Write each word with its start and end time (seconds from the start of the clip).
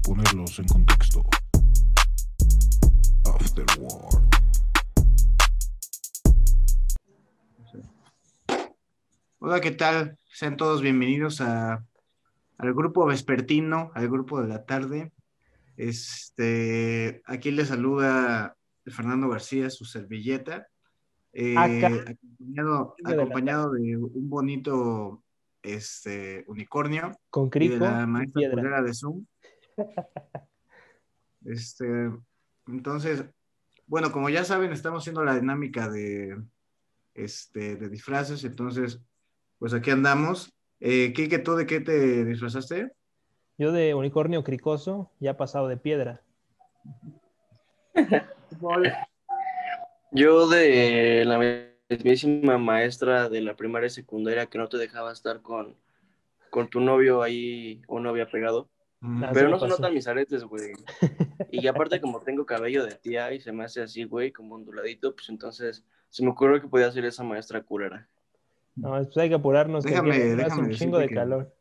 para 0.00 0.22
ponerlos 0.22 0.58
en 0.58 0.66
contexto. 0.66 1.22
Afterworld. 3.24 4.30
Hola, 9.38 9.60
¿qué 9.60 9.70
tal? 9.70 10.18
Sean 10.32 10.56
todos 10.56 10.82
bienvenidos 10.82 11.40
a, 11.40 11.84
al 12.58 12.74
grupo 12.74 13.06
vespertino, 13.06 13.90
al 13.94 14.08
grupo 14.08 14.40
de 14.40 14.48
la 14.48 14.64
tarde. 14.64 15.12
Este, 15.76 17.22
aquí 17.24 17.50
les 17.50 17.68
saluda 17.68 18.54
Fernando 18.86 19.28
García, 19.28 19.70
su 19.70 19.84
servilleta, 19.84 20.66
eh, 21.32 21.56
acompañado, 21.56 22.94
acompañado 23.04 23.70
de 23.72 23.96
un 23.96 24.28
bonito 24.28 25.22
este, 25.62 26.44
unicornio 26.48 27.12
Con 27.30 27.46
y 27.46 27.50
crico 27.50 27.74
de 27.74 27.80
la 27.80 28.02
y 28.02 28.06
maestra 28.06 28.40
piedra. 28.40 28.56
culera 28.56 28.82
de 28.82 28.94
Zoom. 28.94 29.24
Este, 31.44 31.86
entonces, 32.66 33.24
bueno, 33.86 34.12
como 34.12 34.28
ya 34.28 34.44
saben, 34.44 34.72
estamos 34.72 35.02
haciendo 35.02 35.24
la 35.24 35.34
dinámica 35.34 35.88
de, 35.88 36.36
este, 37.14 37.76
de 37.76 37.88
disfraces, 37.88 38.44
entonces, 38.44 39.00
pues 39.58 39.74
aquí 39.74 39.90
andamos. 39.90 40.52
Eh, 40.80 41.12
Kike, 41.12 41.38
¿tú 41.38 41.54
de 41.54 41.66
qué 41.66 41.80
te 41.80 42.24
disfrazaste? 42.24 42.92
Yo 43.58 43.72
de 43.72 43.94
unicornio 43.94 44.42
cricoso, 44.44 45.10
ya 45.20 45.36
pasado 45.36 45.68
de 45.68 45.76
piedra. 45.76 46.22
Yo 50.12 50.48
de 50.48 51.24
la 51.26 51.66
mismísima 51.88 52.58
maestra 52.58 53.28
de 53.28 53.40
la 53.42 53.54
primaria 53.56 53.88
y 53.88 53.90
secundaria 53.90 54.46
que 54.46 54.58
no 54.58 54.68
te 54.68 54.78
dejaba 54.78 55.12
estar 55.12 55.42
con, 55.42 55.76
con 56.48 56.68
tu 56.68 56.80
novio 56.80 57.22
ahí 57.22 57.82
o 57.86 58.00
novia 58.00 58.30
pegado. 58.30 58.68
Pero 59.32 59.48
no 59.48 59.58
se 59.58 59.66
notan 59.68 59.94
mis 59.94 60.06
aretes, 60.06 60.44
güey. 60.44 60.72
Y 61.50 61.66
aparte 61.66 62.00
como 62.00 62.20
tengo 62.20 62.44
cabello 62.44 62.84
de 62.84 62.94
tía 62.96 63.32
y 63.32 63.40
se 63.40 63.50
me 63.52 63.64
hace 63.64 63.80
así, 63.82 64.04
güey, 64.04 64.30
como 64.30 64.56
onduladito, 64.56 65.14
pues 65.14 65.28
entonces 65.30 65.84
se 66.10 66.22
me 66.22 66.30
ocurrió 66.30 66.60
que 66.60 66.68
podía 66.68 66.90
ser 66.92 67.04
esa 67.06 67.24
maestra 67.24 67.62
culera. 67.62 68.06
No, 68.76 68.90
pues 68.90 69.16
hay 69.16 69.28
que 69.30 69.34
apurarnos. 69.36 69.84
que 69.84 69.92
Déjame- 69.92 70.10
hace 70.10 70.36
déjame 70.36 70.62
un 70.62 70.70
chingo 70.70 70.98
de 70.98 71.08
que- 71.08 71.14
calor. 71.14 71.54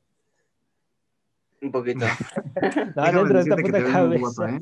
Un 1.61 1.72
poquito. 1.72 2.05
No, 2.95 3.03
Déjame 3.03 3.17
dentro 3.19 3.33
de 3.38 3.41
esta 3.41 3.56
puta 3.56 3.83
cabeza. 3.83 4.19
guapa, 4.19 4.52
¿eh? 4.56 4.61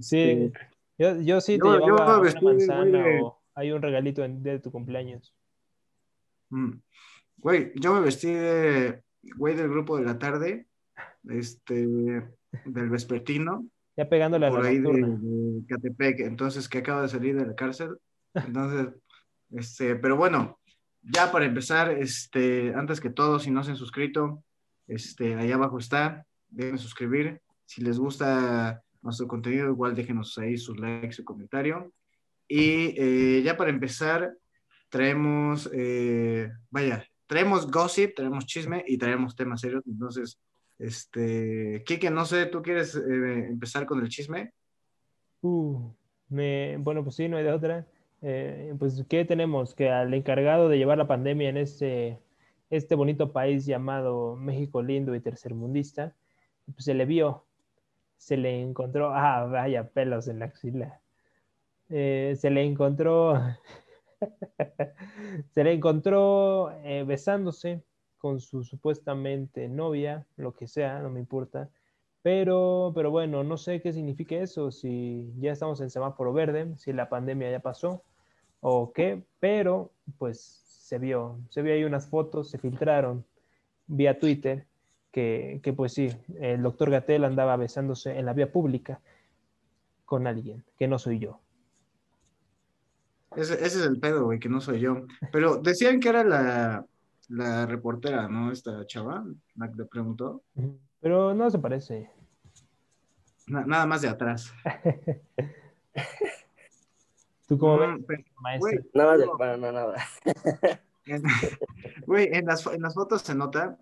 Sí, 0.00 0.18
Este, 0.20 0.52
yo, 0.98 1.20
yo 1.20 1.40
sí 1.40 1.52
te 1.58 1.58
yo- 1.66 1.78
yo 1.78 1.86
llevaba 1.86 2.20
una 2.20 2.40
manzana 2.40 3.02
de- 3.04 3.20
o 3.22 3.38
hay 3.54 3.72
un 3.72 3.82
regalito 3.82 4.24
en- 4.24 4.42
de 4.42 4.58
tu 4.60 4.70
cumpleaños. 4.72 5.34
Mm. 6.50 6.72
Güey, 7.38 7.72
yo 7.76 7.92
me 7.94 8.00
vestí 8.00 8.32
de 8.32 9.02
güey 9.36 9.54
del 9.54 9.68
grupo 9.68 9.98
de 9.98 10.04
la 10.04 10.18
tarde, 10.18 10.67
este, 11.28 11.86
del 12.64 12.90
vespertino, 12.90 13.66
Ya 13.96 14.08
pegándole 14.08 14.46
a 14.46 14.50
por 14.50 14.62
la 14.62 14.70
ahí 14.70 14.78
de, 14.78 14.90
de 14.90 15.66
Catepec, 15.66 16.20
entonces 16.20 16.68
que 16.68 16.78
acaba 16.78 17.02
de 17.02 17.08
salir 17.08 17.36
de 17.36 17.46
la 17.46 17.54
cárcel. 17.54 17.96
Entonces, 18.34 18.94
este, 19.50 19.96
pero 19.96 20.16
bueno, 20.16 20.58
ya 21.02 21.32
para 21.32 21.46
empezar, 21.46 21.90
este, 21.90 22.74
antes 22.74 23.00
que 23.00 23.10
todo, 23.10 23.38
si 23.38 23.50
no 23.50 23.62
se 23.62 23.70
han 23.70 23.76
suscrito, 23.76 24.44
este, 24.86 25.34
allá 25.34 25.54
abajo 25.54 25.78
está, 25.78 26.26
déjenme 26.48 26.78
suscribir. 26.78 27.40
Si 27.64 27.82
les 27.82 27.98
gusta 27.98 28.82
nuestro 29.02 29.28
contenido, 29.28 29.68
igual 29.68 29.94
déjenos 29.94 30.36
ahí 30.38 30.56
sus 30.56 30.78
likes, 30.78 31.12
su 31.12 31.24
comentario. 31.24 31.92
Y 32.46 32.94
eh, 32.96 33.42
ya 33.42 33.56
para 33.56 33.70
empezar, 33.70 34.32
traemos, 34.88 35.68
eh, 35.72 36.50
vaya, 36.70 37.06
traemos 37.26 37.70
gossip, 37.70 38.14
traemos 38.14 38.46
chisme 38.46 38.84
y 38.86 38.96
traemos 38.96 39.36
temas 39.36 39.60
serios. 39.60 39.82
Entonces, 39.86 40.38
este, 40.78 41.82
Kike, 41.84 42.10
no 42.10 42.24
sé, 42.24 42.46
¿tú 42.46 42.62
quieres 42.62 42.94
eh, 42.94 43.46
empezar 43.48 43.84
con 43.84 44.00
el 44.00 44.08
chisme? 44.08 44.52
Uh, 45.42 45.92
bueno, 46.28 47.02
pues 47.02 47.16
sí, 47.16 47.28
no 47.28 47.36
hay 47.36 47.44
de 47.44 47.52
otra. 47.52 47.86
Eh, 48.22 48.74
pues, 48.78 49.04
¿qué 49.08 49.24
tenemos? 49.24 49.74
Que 49.74 49.90
al 49.90 50.14
encargado 50.14 50.68
de 50.68 50.78
llevar 50.78 50.98
la 50.98 51.08
pandemia 51.08 51.48
en 51.48 51.56
este, 51.56 52.20
este 52.70 52.94
bonito 52.94 53.32
país 53.32 53.66
llamado 53.66 54.36
México 54.36 54.82
lindo 54.82 55.14
y 55.14 55.20
tercermundista, 55.20 56.14
pues 56.66 56.84
se 56.84 56.94
le 56.94 57.06
vio, 57.06 57.44
se 58.16 58.36
le 58.36 58.60
encontró, 58.60 59.12
ah, 59.14 59.46
vaya 59.46 59.88
pelos 59.88 60.28
en 60.28 60.40
la 60.40 60.46
axila. 60.46 61.00
Eh, 61.88 62.36
se 62.38 62.50
le 62.50 62.62
encontró, 62.62 63.40
se 65.50 65.64
le 65.64 65.72
encontró 65.72 66.72
besándose 67.06 67.82
con 68.18 68.40
su 68.40 68.64
supuestamente 68.64 69.68
novia, 69.68 70.26
lo 70.36 70.52
que 70.52 70.66
sea, 70.66 71.00
no 71.00 71.10
me 71.10 71.20
importa. 71.20 71.70
Pero, 72.22 72.92
pero 72.94 73.10
bueno, 73.10 73.44
no 73.44 73.56
sé 73.56 73.80
qué 73.80 73.92
significa 73.92 74.36
eso, 74.36 74.70
si 74.70 75.32
ya 75.38 75.52
estamos 75.52 75.80
en 75.80 75.88
semáforo 75.88 76.32
verde, 76.32 76.76
si 76.76 76.92
la 76.92 77.08
pandemia 77.08 77.50
ya 77.50 77.60
pasó 77.60 78.02
o 78.60 78.92
qué, 78.92 79.22
pero 79.38 79.92
pues 80.18 80.62
se 80.66 80.98
vio, 80.98 81.38
se 81.48 81.62
vio 81.62 81.74
ahí 81.74 81.84
unas 81.84 82.08
fotos, 82.08 82.50
se 82.50 82.58
filtraron 82.58 83.24
vía 83.86 84.18
Twitter, 84.18 84.66
que, 85.12 85.60
que 85.62 85.72
pues 85.72 85.92
sí, 85.92 86.10
el 86.40 86.62
doctor 86.62 86.90
Gatel 86.90 87.24
andaba 87.24 87.56
besándose 87.56 88.18
en 88.18 88.26
la 88.26 88.32
vía 88.32 88.50
pública 88.50 89.00
con 90.04 90.26
alguien, 90.26 90.64
que 90.76 90.88
no 90.88 90.98
soy 90.98 91.20
yo. 91.20 91.40
Ese, 93.36 93.54
ese 93.54 93.80
es 93.80 93.86
el 93.86 94.00
pedo, 94.00 94.24
güey, 94.24 94.38
que 94.38 94.48
no 94.48 94.60
soy 94.60 94.80
yo. 94.80 95.06
Pero 95.30 95.58
decían 95.58 96.00
que 96.00 96.08
era 96.08 96.24
la, 96.24 96.86
la 97.28 97.66
reportera, 97.66 98.28
¿no? 98.28 98.50
Esta 98.52 98.84
chava, 98.86 99.24
la 99.54 99.70
que 99.70 99.76
te 99.76 99.84
preguntó. 99.84 100.42
Pero 101.00 101.34
no 101.34 101.50
se 101.50 101.58
parece. 101.58 102.10
Na- 103.46 103.64
nada 103.66 103.86
más 103.86 104.02
de 104.02 104.08
atrás. 104.08 104.52
¿Tú 107.46 107.58
cómo 107.58 107.76
Mm, 107.76 107.80
ves, 107.80 108.04
pero, 108.06 108.22
maestro? 108.40 108.70
güey, 108.70 108.90
Nada 108.94 109.16
de 109.16 109.26
para 109.38 109.56
no, 109.56 109.72
nada. 109.72 109.96
güey, 112.06 112.28
en 112.32 112.44
las, 112.46 112.66
en 112.66 112.82
las 112.82 112.94
fotos 112.94 113.22
se 113.22 113.34
nota 113.34 113.78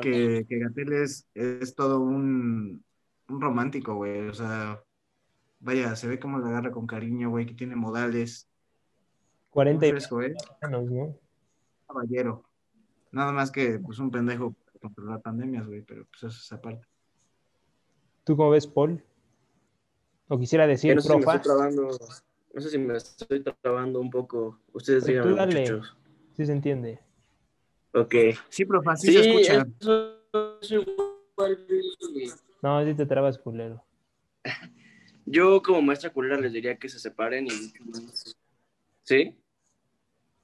que, 0.00 0.46
que 0.48 0.58
Gatell 0.58 0.92
es, 0.94 1.28
es 1.34 1.74
todo 1.74 2.00
un, 2.00 2.82
un 3.28 3.40
romántico, 3.40 3.94
güey. 3.96 4.28
O 4.28 4.32
sea, 4.34 4.82
vaya, 5.58 5.94
se 5.96 6.08
ve 6.08 6.18
como 6.18 6.38
la 6.38 6.48
agarra 6.48 6.70
con 6.70 6.86
cariño, 6.86 7.28
güey, 7.30 7.44
que 7.44 7.54
tiene 7.54 7.76
modales. 7.76 8.48
40 9.50 9.86
y 9.86 9.90
fresco, 9.90 10.22
¿eh? 10.22 10.34
años, 10.62 10.84
¿no? 10.90 11.14
Caballero. 11.86 12.44
Nada 13.12 13.32
más 13.32 13.50
que, 13.50 13.78
pues, 13.78 13.98
un 13.98 14.10
pendejo 14.10 14.54
controlar 14.80 15.20
pandemias, 15.20 15.66
güey, 15.66 15.82
pero 15.82 16.06
pues 16.06 16.22
eso 16.22 16.28
es 16.28 16.52
aparte. 16.52 16.86
¿Tú 18.24 18.36
cómo 18.36 18.50
ves, 18.50 18.66
Paul? 18.66 19.02
O 20.28 20.38
quisiera 20.38 20.66
decir, 20.66 20.94
no 20.94 21.00
sé 21.00 21.08
si 21.08 21.14
me 21.14 21.22
profa. 21.22 21.36
estoy 21.36 21.52
trabando, 21.52 21.98
no 22.54 22.60
sé 22.60 22.70
si 22.70 22.78
me 22.78 22.96
estoy 22.96 23.42
trabando 23.42 24.00
un 24.00 24.10
poco. 24.10 24.60
Ustedes 24.72 25.04
tú 25.04 25.10
díganme, 25.10 25.46
muchachos. 25.46 25.96
Sí 26.36 26.46
se 26.46 26.52
entiende. 26.52 27.00
Ok. 27.92 28.14
Sí, 28.48 28.64
profe, 28.64 28.90
así 28.90 29.08
Sí, 29.08 29.12
se 29.14 29.30
escucha. 29.30 29.66
eso 29.80 30.58
es 30.62 30.70
igual. 30.70 31.66
No, 32.62 32.84
sí 32.84 32.94
te 32.94 33.06
trabas, 33.06 33.38
culero. 33.38 33.82
Yo 35.26 35.60
como 35.62 35.82
maestra 35.82 36.10
culera 36.10 36.36
les 36.38 36.52
diría 36.52 36.76
que 36.76 36.88
se 36.88 36.98
separen 36.98 37.46
y... 37.46 37.50
¿Sí? 39.02 39.36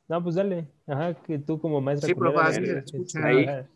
No, 0.08 0.22
pues 0.22 0.36
dale. 0.36 0.66
Ajá, 0.86 1.14
que 1.22 1.38
tú 1.38 1.58
como 1.60 1.80
maestra 1.80 2.06
Sí, 2.08 2.14
profe, 2.14 2.34
culera 2.34 2.48
así 2.48 2.54
se 2.54 2.60
deberías 2.62 2.84
escucha. 2.86 3.20
trabajar. 3.20 3.68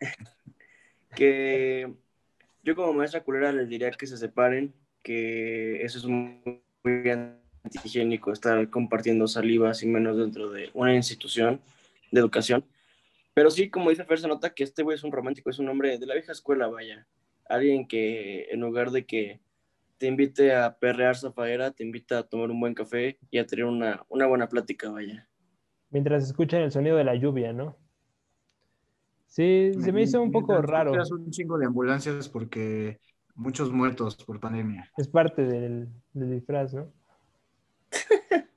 que 1.14 1.92
yo 2.62 2.74
como 2.76 2.92
maestra 2.94 3.22
culera 3.22 3.52
les 3.52 3.68
diría 3.68 3.90
que 3.90 4.06
se 4.06 4.16
separen, 4.16 4.72
que 5.02 5.82
eso 5.82 5.98
es 5.98 6.04
muy, 6.06 6.62
muy 6.82 7.10
antihigiénico, 7.64 8.32
estar 8.32 8.68
compartiendo 8.70 9.26
salivas 9.26 9.82
y 9.82 9.86
menos 9.86 10.16
dentro 10.16 10.50
de 10.50 10.70
una 10.74 10.94
institución 10.94 11.60
de 12.10 12.20
educación. 12.20 12.64
Pero 13.34 13.50
sí, 13.50 13.70
como 13.70 13.90
dice 13.90 14.04
Fer, 14.04 14.18
se 14.18 14.28
nota 14.28 14.50
que 14.54 14.64
este 14.64 14.82
güey 14.82 14.96
es 14.96 15.04
un 15.04 15.12
romántico, 15.12 15.50
es 15.50 15.58
un 15.58 15.68
hombre 15.68 15.98
de 15.98 16.06
la 16.06 16.14
vieja 16.14 16.32
escuela, 16.32 16.66
vaya. 16.68 17.06
Alguien 17.48 17.86
que 17.86 18.46
en 18.50 18.60
lugar 18.60 18.90
de 18.90 19.04
que 19.04 19.40
te 20.00 20.06
invite 20.06 20.54
a 20.54 20.78
perrear 20.78 21.14
zafaera, 21.14 21.72
te 21.72 21.84
invita 21.84 22.20
a 22.20 22.22
tomar 22.22 22.50
un 22.50 22.58
buen 22.58 22.72
café 22.72 23.18
y 23.30 23.36
a 23.36 23.46
tener 23.46 23.66
una, 23.66 24.02
una 24.08 24.26
buena 24.26 24.48
plática, 24.48 24.90
vaya. 24.90 25.28
Mientras 25.90 26.24
escuchan 26.24 26.62
el 26.62 26.72
sonido 26.72 26.96
de 26.96 27.04
la 27.04 27.14
lluvia, 27.16 27.52
¿no? 27.52 27.76
Sí, 29.26 29.72
se 29.78 29.92
me 29.92 30.02
hizo 30.02 30.22
un 30.22 30.32
poco 30.32 30.60
raro. 30.62 30.92
un 31.10 31.30
chingo 31.30 31.58
de 31.58 31.66
ambulancias 31.66 32.30
porque 32.30 32.98
muchos 33.34 33.70
muertos 33.72 34.16
por 34.24 34.40
pandemia. 34.40 34.90
Es 34.96 35.06
parte 35.06 35.42
del, 35.42 35.88
del 36.14 36.30
disfraz, 36.30 36.72
¿no? 36.72 36.90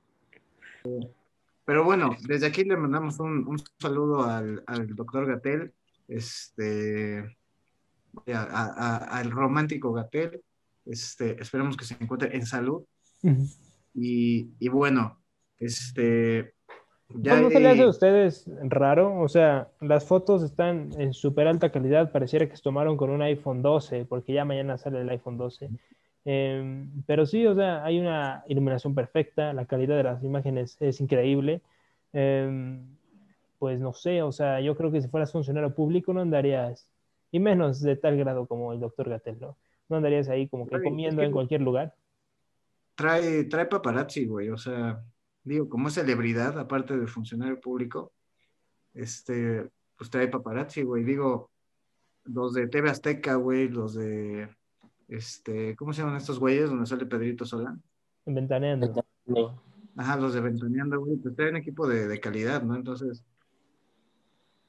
Pero 1.66 1.84
bueno, 1.84 2.16
desde 2.26 2.46
aquí 2.46 2.64
le 2.64 2.76
mandamos 2.78 3.20
un, 3.20 3.46
un 3.46 3.58
saludo 3.78 4.22
al, 4.24 4.64
al 4.66 4.86
doctor 4.96 5.26
Gatel, 5.26 5.74
este, 6.08 7.18
a- 8.32 8.32
a- 8.32 8.72
a- 8.76 9.18
al 9.18 9.30
romántico 9.30 9.92
Gatel. 9.92 10.42
Este, 10.86 11.40
esperemos 11.40 11.76
que 11.76 11.84
se 11.84 11.96
encuentre 11.98 12.36
en 12.36 12.46
salud. 12.46 12.84
Ujú. 13.22 13.46
Y, 13.94 14.50
y 14.58 14.68
bueno, 14.68 15.20
este, 15.58 16.54
Ya 17.16 17.40
¿No 17.40 17.50
se 17.50 17.60
le 17.60 17.68
hace 17.68 17.82
a 17.82 17.88
ustedes 17.88 18.50
raro? 18.62 19.20
O 19.20 19.28
sea, 19.28 19.68
las 19.80 20.06
fotos 20.06 20.42
están 20.42 20.90
en 20.98 21.12
súper 21.12 21.46
alta 21.46 21.70
calidad, 21.70 22.10
pareciera 22.10 22.48
que 22.48 22.56
se 22.56 22.62
tomaron 22.62 22.96
con 22.96 23.10
un 23.10 23.22
iPhone 23.22 23.62
12, 23.62 24.04
porque 24.06 24.32
ya 24.32 24.44
mañana 24.44 24.78
sale 24.78 25.00
el 25.00 25.08
iPhone 25.10 25.36
12. 25.36 25.70
Em, 26.24 27.02
pero 27.06 27.26
sí, 27.26 27.46
o 27.46 27.54
sea, 27.54 27.84
hay 27.84 28.00
una 28.00 28.42
iluminación 28.48 28.94
perfecta, 28.94 29.52
la 29.52 29.66
calidad 29.66 29.96
de 29.96 30.02
las 30.02 30.24
imágenes 30.24 30.76
es 30.80 31.00
increíble. 31.00 31.60
Em, 32.12 32.96
pues 33.58 33.80
no 33.80 33.92
sé, 33.92 34.22
o 34.22 34.32
sea, 34.32 34.60
yo 34.60 34.76
creo 34.76 34.90
que 34.90 35.02
si 35.02 35.08
fueras 35.08 35.32
funcionario 35.32 35.74
público 35.74 36.12
no 36.12 36.20
andarías, 36.20 36.88
y 37.30 37.38
menos 37.40 37.80
de 37.80 37.96
tal 37.96 38.16
grado 38.16 38.46
como 38.46 38.72
el 38.72 38.80
doctor 38.80 39.08
Gatel, 39.08 39.38
¿no? 39.40 39.56
No 39.88 39.96
andarías 39.96 40.28
ahí 40.28 40.48
como 40.48 40.66
que 40.66 40.76
es 40.76 40.82
comiendo 40.82 41.20
que- 41.20 41.26
en 41.26 41.32
cualquier 41.32 41.60
lugar. 41.60 41.94
trae, 42.94 43.44
trae 43.44 43.66
paparazzi, 43.66 44.24
güey. 44.26 44.50
O 44.50 44.56
sea, 44.56 45.02
digo, 45.42 45.68
como 45.68 45.88
es 45.88 45.94
celebridad, 45.94 46.58
aparte 46.58 46.96
de 46.96 47.06
funcionario 47.06 47.60
público, 47.60 48.12
este, 48.94 49.68
pues 49.96 50.10
trae 50.10 50.28
paparazzi, 50.28 50.82
güey. 50.82 51.02
Digo, 51.04 51.50
los 52.24 52.54
de 52.54 52.68
TV 52.68 52.88
Azteca, 52.90 53.34
güey, 53.34 53.68
los 53.68 53.94
de, 53.94 54.48
este, 55.08 55.74
¿cómo 55.76 55.92
se 55.92 56.02
llaman 56.02 56.16
estos 56.16 56.38
güeyes 56.38 56.70
donde 56.70 56.86
sale 56.86 57.04
Pedrito 57.06 57.44
Sola? 57.44 57.76
Ventaneando. 58.24 59.04
Ajá, 59.96 60.16
los 60.16 60.32
de 60.34 60.40
Ventaneando, 60.40 61.00
güey, 61.00 61.16
pues 61.16 61.34
traen 61.36 61.56
equipo 61.56 61.86
de, 61.86 62.06
de 62.08 62.20
calidad, 62.20 62.62
¿no? 62.62 62.74
Entonces, 62.76 63.24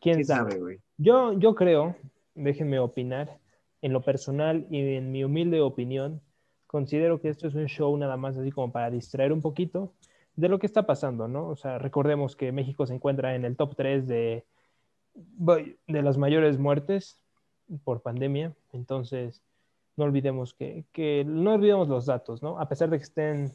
¿Quién 0.01 0.15
quién 0.15 0.25
sabe? 0.25 0.51
sabe, 0.51 0.61
güey. 0.61 0.79
Yo, 0.97 1.33
yo 1.39 1.55
creo, 1.55 1.95
déjenme 2.35 2.79
opinar, 2.79 3.39
en 3.85 3.93
lo 3.93 4.01
personal 4.01 4.65
y 4.71 4.95
en 4.95 5.11
mi 5.11 5.23
humilde 5.23 5.61
opinión, 5.61 6.19
considero 6.65 7.21
que 7.21 7.29
esto 7.29 7.47
es 7.47 7.53
un 7.53 7.67
show 7.67 7.95
nada 7.95 8.17
más 8.17 8.35
así 8.35 8.51
como 8.51 8.71
para 8.71 8.89
distraer 8.89 9.31
un 9.31 9.41
poquito 9.41 9.93
de 10.35 10.49
lo 10.49 10.57
que 10.57 10.65
está 10.65 10.87
pasando, 10.87 11.27
¿no? 11.27 11.47
O 11.49 11.55
sea, 11.55 11.77
recordemos 11.77 12.35
que 12.35 12.51
México 12.51 12.87
se 12.87 12.95
encuentra 12.95 13.35
en 13.35 13.45
el 13.45 13.55
top 13.55 13.75
3 13.75 14.07
de, 14.07 14.43
de 15.13 16.01
las 16.01 16.17
mayores 16.17 16.57
muertes 16.57 17.19
por 17.83 18.01
pandemia, 18.01 18.55
entonces 18.73 19.43
no 19.97 20.05
olvidemos 20.05 20.55
que, 20.55 20.85
que 20.91 21.23
no 21.23 21.53
olvidemos 21.53 21.87
los 21.87 22.07
datos, 22.07 22.41
¿no? 22.41 22.59
A 22.59 22.67
pesar 22.67 22.89
de 22.89 22.97
que 22.97 23.03
estén 23.03 23.53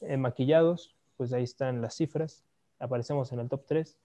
eh, 0.00 0.16
maquillados, 0.16 0.96
pues 1.16 1.32
ahí 1.32 1.44
están 1.44 1.80
las 1.80 1.94
cifras, 1.94 2.44
aparecemos 2.80 3.30
en 3.30 3.38
el 3.38 3.48
top 3.48 3.66
3 3.66 3.96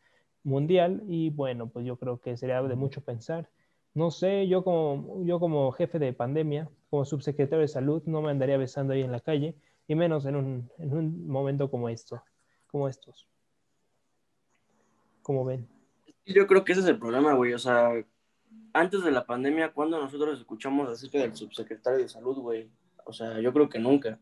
mundial 0.44 1.02
y 1.08 1.32
bueno, 1.32 1.70
pues 1.70 1.88
yo 1.88 1.98
creo 1.98 2.20
que 2.20 2.38
sería 2.38 2.62
de 2.62 2.76
mucho 2.76 3.02
pensar. 3.02 3.50
No 3.96 4.12
sé, 4.12 4.48
yo 4.48 4.64
como, 4.64 5.24
yo 5.24 5.40
como 5.40 5.72
jefe 5.72 6.00
de 6.00 6.12
pandemia, 6.12 6.70
como 6.90 7.06
subsecretario 7.06 7.62
de 7.62 7.70
salud, 7.70 8.04
no 8.06 8.22
me 8.22 8.30
andaría 8.30 8.58
besando 8.58 8.94
ahí 8.94 9.02
en 9.02 9.12
la 9.12 9.22
calle, 9.22 9.56
y 9.88 9.96
menos 9.96 10.26
en 10.26 10.36
un, 10.36 10.70
en 10.78 10.94
un 10.94 11.28
momento 11.28 11.72
como 11.72 11.88
esto, 11.88 12.22
como 12.68 12.90
estos. 12.90 13.26
Como 15.22 15.46
ven. 15.46 15.68
Yo 16.26 16.46
creo 16.46 16.66
que 16.66 16.74
ese 16.74 16.82
es 16.82 16.88
el 16.88 17.00
problema, 17.00 17.34
güey. 17.36 17.54
O 17.54 17.60
sea, 17.60 17.92
antes 18.74 19.02
de 19.02 19.12
la 19.12 19.26
pandemia, 19.26 19.72
¿cuándo 19.72 19.98
nosotros 19.98 20.40
escuchamos 20.40 20.90
acerca 20.90 21.20
del 21.20 21.34
subsecretario 21.34 22.00
de 22.00 22.10
salud, 22.10 22.38
güey? 22.40 22.70
O 23.06 23.14
sea, 23.14 23.40
yo 23.40 23.54
creo 23.54 23.70
que 23.70 23.80
nunca. 23.80 24.20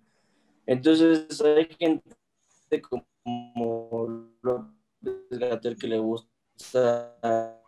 Entonces, 0.67 1.41
hay 1.41 1.67
gente 1.79 2.81
como 2.81 4.29
López 4.43 4.73
Gatell 5.31 5.77
que 5.77 5.87
le 5.87 5.97
gusta 5.97 7.59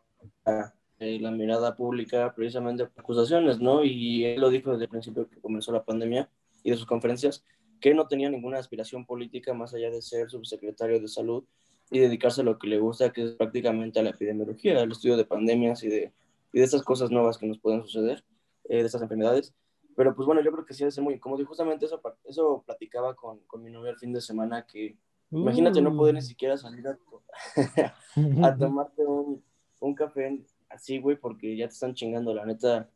eh, 0.99 1.19
la 1.19 1.31
mirada 1.31 1.75
pública 1.75 2.33
precisamente 2.33 2.85
por 2.85 3.03
acusaciones, 3.03 3.59
¿no? 3.59 3.83
Y 3.83 4.25
él 4.25 4.39
lo 4.39 4.49
dijo 4.49 4.71
desde 4.71 4.85
el 4.85 4.89
principio 4.89 5.29
que 5.29 5.41
comenzó 5.41 5.71
la 5.71 5.83
pandemia 5.83 6.29
y 6.63 6.71
de 6.71 6.77
sus 6.77 6.85
conferencias, 6.85 7.43
que 7.81 7.93
no 7.93 8.07
tenía 8.07 8.29
ninguna 8.29 8.59
aspiración 8.59 9.05
política 9.05 9.53
más 9.53 9.73
allá 9.73 9.91
de 9.91 10.01
ser 10.01 10.29
subsecretario 10.29 10.99
de 10.99 11.07
salud 11.07 11.43
y 11.91 11.99
dedicarse 11.99 12.41
a 12.41 12.43
lo 12.43 12.57
que 12.57 12.67
le 12.67 12.79
gusta, 12.79 13.11
que 13.11 13.23
es 13.23 13.31
prácticamente 13.33 13.99
a 13.99 14.03
la 14.03 14.11
epidemiología, 14.11 14.81
al 14.81 14.91
estudio 14.91 15.17
de 15.17 15.25
pandemias 15.25 15.83
y 15.83 15.89
de, 15.89 16.13
y 16.53 16.59
de 16.59 16.65
estas 16.65 16.81
cosas 16.81 17.11
nuevas 17.11 17.37
que 17.37 17.45
nos 17.45 17.59
pueden 17.59 17.83
suceder, 17.83 18.23
eh, 18.63 18.79
de 18.79 18.85
estas 18.85 19.01
enfermedades. 19.01 19.53
Pero 19.95 20.15
pues 20.15 20.25
bueno, 20.25 20.41
yo 20.41 20.51
creo 20.51 20.65
que 20.65 20.73
sí 20.73 20.89
ser 20.89 21.03
muy 21.03 21.15
incómodo. 21.15 21.41
Y 21.41 21.45
justamente 21.45 21.85
eso, 21.85 22.01
eso 22.23 22.63
platicaba 22.65 23.15
con, 23.15 23.39
con 23.41 23.63
mi 23.63 23.69
novia 23.69 23.91
el 23.91 23.97
fin 23.97 24.13
de 24.13 24.21
semana, 24.21 24.65
que 24.65 24.97
imagínate 25.31 25.81
no 25.81 25.95
poder 25.95 26.15
ni 26.15 26.21
siquiera 26.21 26.57
salir 26.57 26.87
a, 26.87 26.97
a 28.47 28.57
tomarte 28.57 29.05
un, 29.05 29.43
un 29.79 29.95
café 29.95 30.45
así, 30.69 30.99
güey, 30.99 31.17
porque 31.17 31.55
ya 31.55 31.67
te 31.67 31.73
están 31.73 31.93
chingando, 31.93 32.33
la 32.33 32.45
neta. 32.45 32.89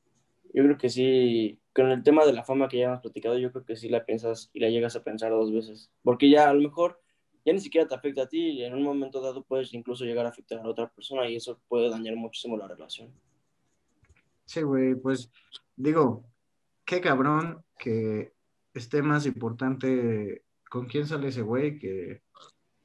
Yo 0.53 0.63
creo 0.63 0.77
que 0.77 0.89
sí, 0.89 1.59
con 1.73 1.91
el 1.91 2.03
tema 2.03 2.25
de 2.25 2.33
la 2.33 2.43
fama 2.43 2.67
que 2.67 2.79
ya 2.79 2.85
hemos 2.85 3.01
platicado, 3.01 3.37
yo 3.37 3.51
creo 3.51 3.65
que 3.65 3.75
sí 3.75 3.89
la 3.89 4.05
piensas 4.05 4.49
y 4.53 4.59
la 4.59 4.69
llegas 4.69 4.95
a 4.95 5.03
pensar 5.03 5.31
dos 5.31 5.53
veces. 5.53 5.91
Porque 6.03 6.29
ya 6.29 6.49
a 6.49 6.53
lo 6.53 6.61
mejor 6.61 6.99
ya 7.45 7.53
ni 7.53 7.59
siquiera 7.59 7.87
te 7.87 7.95
afecta 7.95 8.23
a 8.23 8.29
ti 8.29 8.39
y 8.39 8.63
en 8.63 8.73
un 8.73 8.83
momento 8.83 9.21
dado 9.21 9.43
puedes 9.43 9.73
incluso 9.73 10.05
llegar 10.05 10.25
a 10.25 10.29
afectar 10.29 10.59
a 10.59 10.67
otra 10.67 10.89
persona 10.89 11.29
y 11.29 11.35
eso 11.35 11.59
puede 11.67 11.89
dañar 11.89 12.15
muchísimo 12.15 12.57
la 12.57 12.67
relación. 12.67 13.11
Sí, 14.45 14.61
güey, 14.61 14.95
pues 14.95 15.31
digo, 15.75 16.25
qué 16.85 17.01
cabrón 17.01 17.63
que 17.77 18.33
esté 18.73 19.01
más 19.01 19.25
importante 19.25 20.43
con 20.69 20.87
quién 20.87 21.05
sale 21.07 21.29
ese 21.29 21.41
güey 21.41 21.77
que, 21.77 22.21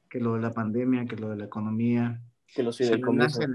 que 0.09 0.19
lo 0.19 0.35
de 0.35 0.41
la 0.41 0.53
pandemia, 0.53 1.05
que 1.05 1.15
lo 1.15 1.29
de 1.29 1.37
la 1.37 1.45
economía. 1.45 2.21
Que 2.47 2.63
los 2.63 2.77
fideicomisos. 2.77 3.45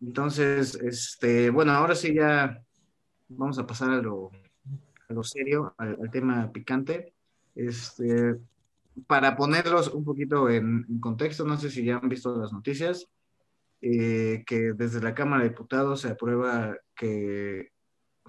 Entonces, 0.00 0.74
este, 0.76 1.50
bueno, 1.50 1.72
ahora 1.72 1.94
sí 1.94 2.14
ya 2.14 2.62
vamos 3.28 3.58
a 3.58 3.66
pasar 3.66 3.90
a 3.90 4.02
lo, 4.02 4.30
a 5.08 5.12
lo 5.12 5.22
serio, 5.22 5.74
al, 5.76 6.10
tema 6.10 6.50
picante. 6.52 7.12
Este, 7.54 8.36
para 9.06 9.36
ponerlos 9.36 9.88
un 9.88 10.04
poquito 10.04 10.48
en, 10.48 10.86
en 10.88 11.00
contexto, 11.00 11.44
no 11.44 11.56
sé 11.58 11.70
si 11.70 11.84
ya 11.84 11.96
han 11.98 12.08
visto 12.08 12.36
las 12.36 12.52
noticias, 12.52 13.08
eh, 13.82 14.44
que 14.46 14.74
desde 14.74 15.00
la 15.00 15.14
Cámara 15.14 15.42
de 15.42 15.48
Diputados 15.50 16.02
se 16.02 16.08
aprueba 16.08 16.76
que 16.94 17.72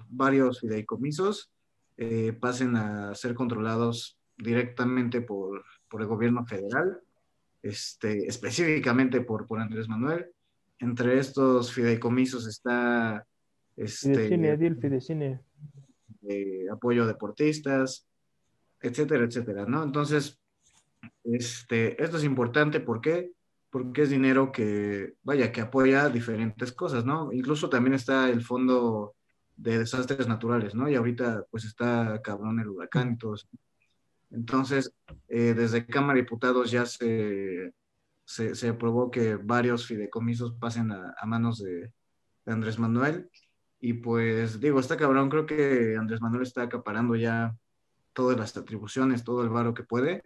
varios 0.08 0.60
fideicomisos 0.60 1.50
eh, 1.98 2.32
pasen 2.32 2.74
a 2.76 3.14
ser 3.14 3.34
controlados 3.34 4.18
directamente 4.38 5.20
por, 5.20 5.62
por 5.88 6.00
el 6.00 6.06
gobierno 6.06 6.46
federal, 6.46 7.00
este, 7.62 8.26
específicamente 8.26 9.20
por, 9.20 9.46
por 9.46 9.60
Andrés 9.60 9.88
Manuel. 9.88 10.26
Entre 10.82 11.18
estos 11.18 11.72
fideicomisos 11.72 12.46
está 12.48 13.24
este, 13.76 14.14
Fidecine, 14.14 14.56
di 14.56 14.66
el 14.66 14.76
Fidecine. 14.76 15.40
eh, 16.28 16.66
apoyo 16.70 17.04
a 17.04 17.06
deportistas, 17.06 18.06
etcétera, 18.80 19.24
etcétera, 19.24 19.64
¿no? 19.64 19.84
Entonces, 19.84 20.40
este, 21.22 22.02
esto 22.02 22.16
es 22.16 22.24
importante, 22.24 22.80
¿por 22.80 23.00
qué? 23.00 23.30
Porque 23.70 24.02
es 24.02 24.10
dinero 24.10 24.50
que, 24.50 25.14
vaya, 25.22 25.52
que 25.52 25.60
apoya 25.60 26.08
diferentes 26.08 26.72
cosas, 26.72 27.04
¿no? 27.04 27.32
Incluso 27.32 27.70
también 27.70 27.94
está 27.94 28.28
el 28.28 28.42
fondo 28.42 29.14
de 29.56 29.78
desastres 29.78 30.26
naturales, 30.26 30.74
¿no? 30.74 30.88
Y 30.88 30.96
ahorita, 30.96 31.46
pues, 31.48 31.64
está 31.64 32.20
cabrón 32.22 32.58
el 32.58 32.68
huracán 32.68 33.12
y 33.12 33.18
todo 33.18 33.34
eso. 33.34 33.46
Entonces, 34.32 34.92
eh, 35.28 35.54
desde 35.54 35.86
Cámara 35.86 36.14
de 36.14 36.22
Diputados 36.22 36.70
ya 36.72 36.86
se, 36.86 37.72
se, 38.24 38.54
se 38.54 38.68
aprobó 38.68 39.10
que 39.10 39.36
varios 39.36 39.86
fideicomisos 39.86 40.54
pasen 40.54 40.92
a, 40.92 41.14
a 41.18 41.26
manos 41.26 41.62
de, 41.62 41.92
de 42.44 42.52
Andrés 42.52 42.78
Manuel. 42.78 43.30
Y 43.80 43.94
pues 43.94 44.60
digo, 44.60 44.78
está 44.80 44.96
cabrón, 44.96 45.28
creo 45.28 45.46
que 45.46 45.96
Andrés 45.98 46.20
Manuel 46.20 46.42
está 46.42 46.62
acaparando 46.62 47.16
ya 47.16 47.56
todas 48.12 48.38
las 48.38 48.56
atribuciones, 48.56 49.24
todo 49.24 49.42
el 49.42 49.48
varo 49.48 49.74
que 49.74 49.82
puede. 49.82 50.22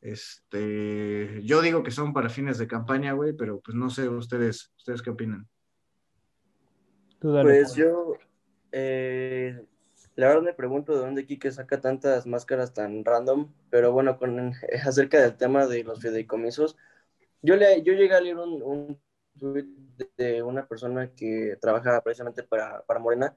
Este, 0.00 1.42
yo 1.42 1.62
digo 1.62 1.82
que 1.82 1.90
son 1.90 2.12
para 2.12 2.28
fines 2.28 2.58
de 2.58 2.68
campaña, 2.68 3.12
güey, 3.12 3.32
pero 3.32 3.60
pues 3.60 3.74
no 3.76 3.90
sé 3.90 4.08
ustedes, 4.08 4.72
ustedes 4.76 5.02
qué 5.02 5.10
opinan. 5.10 5.48
Tú 7.18 7.32
dale, 7.32 7.48
Pues 7.48 7.74
yo, 7.74 8.14
eh, 8.70 9.66
la 10.14 10.28
verdad 10.28 10.42
me 10.42 10.54
pregunto 10.54 10.92
de 10.92 11.00
dónde 11.00 11.26
Kike 11.26 11.50
saca 11.50 11.80
tantas 11.80 12.26
máscaras 12.26 12.72
tan 12.72 13.04
random, 13.04 13.52
pero 13.70 13.90
bueno, 13.92 14.18
con, 14.18 14.52
acerca 14.86 15.20
del 15.20 15.36
tema 15.36 15.66
de 15.66 15.82
los 15.82 16.00
fideicomisos, 16.00 16.76
yo, 17.46 17.56
le, 17.56 17.82
yo 17.82 17.92
llegué 17.94 18.14
a 18.14 18.20
leer 18.20 18.36
un, 18.38 19.00
tweet 19.38 19.66
de 20.16 20.42
una 20.42 20.66
persona 20.66 21.12
que 21.14 21.56
trabaja 21.60 22.02
precisamente 22.02 22.42
para, 22.42 22.82
para 22.82 23.00
Morena, 23.00 23.36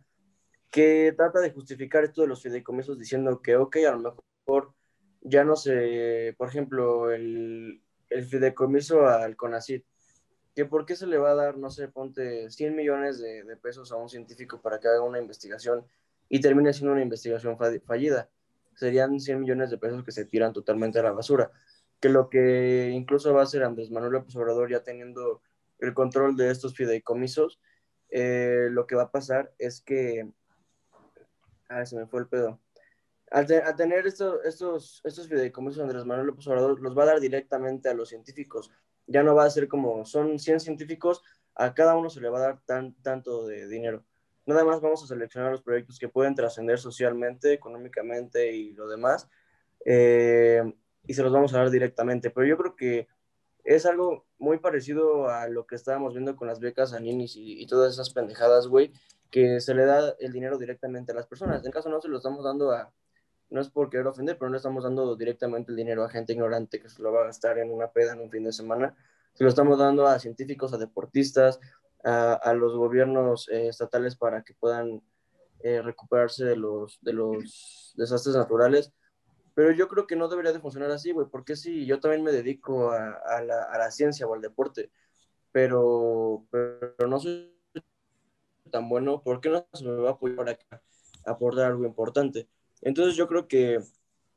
que 0.71 1.13
trata 1.17 1.39
de 1.41 1.51
justificar 1.51 2.03
esto 2.03 2.21
de 2.21 2.27
los 2.27 2.41
fideicomisos 2.41 2.97
diciendo 2.99 3.41
que, 3.41 3.55
ok, 3.57 3.77
a 3.87 3.91
lo 3.91 3.99
mejor 4.45 4.73
ya 5.21 5.43
no 5.43 5.55
sé, 5.55 6.35
por 6.37 6.49
ejemplo, 6.49 7.11
el, 7.11 7.81
el 8.09 8.25
fideicomiso 8.25 9.07
al 9.07 9.35
CONACYT, 9.35 9.85
que 10.55 10.65
por 10.65 10.85
qué 10.85 10.95
se 10.95 11.07
le 11.07 11.17
va 11.17 11.31
a 11.31 11.35
dar, 11.35 11.57
no 11.57 11.69
sé, 11.69 11.87
ponte 11.87 12.49
100 12.49 12.75
millones 12.75 13.19
de, 13.19 13.43
de 13.43 13.57
pesos 13.57 13.91
a 13.91 13.95
un 13.97 14.09
científico 14.09 14.61
para 14.61 14.79
que 14.79 14.87
haga 14.87 15.01
una 15.03 15.19
investigación 15.19 15.85
y 16.29 16.41
termine 16.41 16.73
siendo 16.73 16.93
una 16.93 17.01
investigación 17.03 17.57
fa- 17.57 17.71
fallida. 17.85 18.29
Serían 18.75 19.19
100 19.19 19.41
millones 19.41 19.69
de 19.69 19.77
pesos 19.77 20.03
que 20.03 20.11
se 20.11 20.25
tiran 20.25 20.53
totalmente 20.53 20.99
a 20.99 21.03
la 21.03 21.11
basura. 21.11 21.51
Que 21.99 22.09
lo 22.09 22.29
que 22.29 22.89
incluso 22.93 23.33
va 23.33 23.41
a 23.41 23.43
hacer 23.43 23.63
Andrés 23.63 23.91
Manuel 23.91 24.13
López 24.13 24.35
Obrador 24.35 24.69
ya 24.71 24.83
teniendo 24.83 25.41
el 25.79 25.93
control 25.93 26.35
de 26.37 26.49
estos 26.51 26.75
fideicomisos, 26.75 27.59
eh, 28.09 28.67
lo 28.71 28.87
que 28.87 28.95
va 28.95 29.03
a 29.03 29.11
pasar 29.11 29.53
es 29.57 29.81
que... 29.81 30.29
Ah, 31.67 31.85
se 31.85 31.95
me 31.95 32.07
fue 32.07 32.21
el 32.21 32.27
pedo. 32.27 32.59
Al, 33.31 33.45
te- 33.45 33.61
tener 33.77 34.07
estos, 34.07 34.43
estos, 34.43 35.01
estos 35.03 35.27
fideicomisos 35.27 35.83
Andrés 35.83 36.03
Manuel 36.05 36.27
López 36.27 36.47
Obrador, 36.47 36.81
los 36.81 36.97
va 36.97 37.03
a 37.03 37.07
dar 37.07 37.19
directamente 37.19 37.87
a 37.89 37.93
los 37.93 38.09
científicos. 38.09 38.71
ya 39.05 39.21
no 39.23 39.35
va 39.35 39.45
a 39.45 39.49
ser 39.49 39.67
como 39.67 40.05
son 40.05 40.39
100 40.39 40.59
científicos, 40.59 41.21
a 41.55 41.73
cada 41.73 41.95
uno 41.95 42.09
se 42.09 42.21
le 42.21 42.29
va 42.29 42.37
a 42.39 42.41
dar 42.41 42.61
tan, 42.65 42.93
tanto 43.01 43.45
de 43.45 43.67
dinero. 43.67 44.03
Nada 44.45 44.63
más 44.63 44.81
vamos 44.81 45.03
a 45.03 45.07
seleccionar 45.07 45.51
los 45.51 45.61
proyectos 45.61 45.99
que 45.99 46.09
pueden 46.09 46.33
trascender 46.33 46.79
socialmente, 46.79 47.53
económicamente 47.53 48.51
y 48.51 48.73
lo 48.73 48.87
demás, 48.87 49.29
eh, 49.85 50.63
y 51.07 51.13
se 51.13 51.23
los 51.23 51.31
vamos 51.31 51.53
a 51.53 51.59
dar 51.59 51.69
directamente. 51.69 52.29
Pero 52.29 52.47
yo 52.47 52.57
creo 52.57 52.75
que 52.75 53.07
es 53.63 53.85
algo 53.85 54.25
muy 54.37 54.59
parecido 54.59 55.29
a 55.29 55.47
lo 55.47 55.65
que 55.65 55.75
estábamos 55.75 56.13
viendo 56.13 56.35
con 56.35 56.47
las 56.47 56.59
becas 56.59 56.93
a 56.93 56.99
ninis 56.99 57.33
y, 57.35 57.65
todas 57.67 57.93
esas 57.93 58.11
pendejadas, 58.11 58.67
güey, 58.67 58.91
que 59.29 59.59
se 59.59 59.73
le 59.73 59.85
da 59.85 60.15
el 60.19 60.31
dinero 60.31 60.57
directamente 60.57 61.11
a 61.11 61.15
las 61.15 61.27
personas. 61.27 61.65
En 61.65 61.71
caso 61.71 61.89
no 61.89 62.01
se 62.01 62.07
lo 62.07 62.17
estamos 62.17 62.43
dando 62.43 62.71
a, 62.71 62.91
no 63.49 63.61
es 63.61 63.69
por 63.69 63.89
querer 63.89 64.07
ofender, 64.07 64.37
pero 64.37 64.49
no 64.49 64.57
estamos 64.57 64.83
dando 64.83 65.15
directamente 65.15 65.71
el 65.71 65.77
dinero 65.77 66.03
a 66.03 66.09
gente 66.09 66.33
ignorante 66.33 66.81
que 66.81 66.89
se 66.89 67.01
lo 67.01 67.11
va 67.11 67.21
a 67.21 67.25
gastar 67.25 67.59
en 67.59 67.71
una 67.71 67.91
peda 67.91 68.13
en 68.13 68.21
un 68.21 68.31
fin 68.31 68.43
de 68.43 68.53
semana. 68.53 68.95
Se 69.33 69.43
lo 69.43 69.49
estamos 69.49 69.77
dando 69.77 70.07
a 70.07 70.19
científicos, 70.19 70.73
a 70.73 70.77
deportistas, 70.77 71.59
a, 72.03 72.33
a 72.33 72.53
los 72.53 72.75
gobiernos 72.75 73.49
eh, 73.49 73.67
estatales 73.67 74.15
para 74.15 74.43
que 74.43 74.53
puedan 74.53 75.01
eh, 75.61 75.81
recuperarse 75.81 76.45
de 76.45 76.55
los, 76.55 76.99
de 77.01 77.13
los 77.13 77.93
desastres 77.97 78.35
naturales. 78.35 78.93
Pero 79.59 79.73
yo 79.73 79.89
creo 79.89 80.07
que 80.07 80.15
no 80.15 80.29
debería 80.29 80.53
de 80.53 80.61
funcionar 80.61 80.89
así, 80.89 81.11
güey, 81.11 81.27
porque 81.29 81.57
si 81.57 81.85
yo 81.85 81.99
también 81.99 82.23
me 82.23 82.31
dedico 82.31 82.91
a, 82.91 83.41
la, 83.41 83.63
a, 83.63 83.77
la, 83.77 83.91
ciencia 83.91 84.25
o 84.25 84.33
al 84.33 84.39
deporte, 84.39 84.89
pero, 85.51 86.47
pero 86.49 87.09
no 87.09 87.19
soy 87.19 87.53
tan 88.71 88.87
bueno, 88.87 89.21
¿por 89.21 89.41
qué 89.41 89.49
no 89.49 89.67
se 89.73 89.83
me 89.83 89.91
va 89.95 90.11
a 90.11 90.13
apoyar 90.13 90.37
para 90.37 90.57
aportar 91.25 91.65
algo 91.65 91.83
importante? 91.83 92.47
Entonces 92.79 93.17
yo 93.17 93.27
creo 93.27 93.49
que 93.49 93.81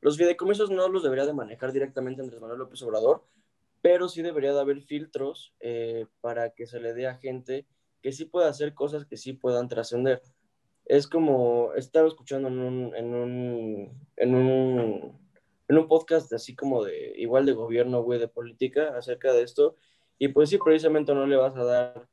los 0.01 0.17
fideicomisos 0.17 0.69
no 0.69 0.89
los 0.89 1.03
debería 1.03 1.25
de 1.25 1.31
manejar 1.31 1.71
directamente 1.71 2.21
Andrés 2.21 2.41
Manuel 2.41 2.59
López 2.59 2.81
Obrador, 2.81 3.23
pero 3.81 4.09
sí 4.09 4.23
debería 4.23 4.51
de 4.51 4.59
haber 4.59 4.81
filtros 4.81 5.53
eh, 5.61 6.05
para 6.19 6.49
que 6.49 6.67
se 6.67 6.81
le 6.81 6.93
dé 6.93 7.07
a 7.07 7.15
gente 7.15 7.65
que 8.01 8.11
sí 8.11 8.25
pueda 8.25 8.49
hacer 8.49 8.73
cosas 8.73 9.05
que 9.05 9.15
sí 9.15 9.31
puedan 9.31 9.69
trascender. 9.69 10.21
Es 10.85 11.07
como, 11.07 11.73
estaba 11.75 12.07
escuchando 12.07 12.49
en 12.49 12.59
un, 12.59 12.95
en 12.95 13.13
un, 13.13 14.07
en 14.17 14.35
un, 14.35 15.19
en 15.67 15.77
un 15.77 15.87
podcast 15.87 16.31
así 16.33 16.55
como 16.55 16.83
de, 16.83 17.13
igual 17.17 17.45
de 17.45 17.53
gobierno, 17.53 18.03
güey, 18.03 18.19
de 18.19 18.27
política 18.27 18.97
acerca 18.97 19.31
de 19.33 19.43
esto, 19.43 19.75
y 20.19 20.27
pues 20.29 20.49
sí, 20.49 20.57
precisamente 20.57 21.13
no 21.13 21.25
le 21.25 21.37
vas 21.37 21.55
a 21.55 21.63
dar 21.63 22.07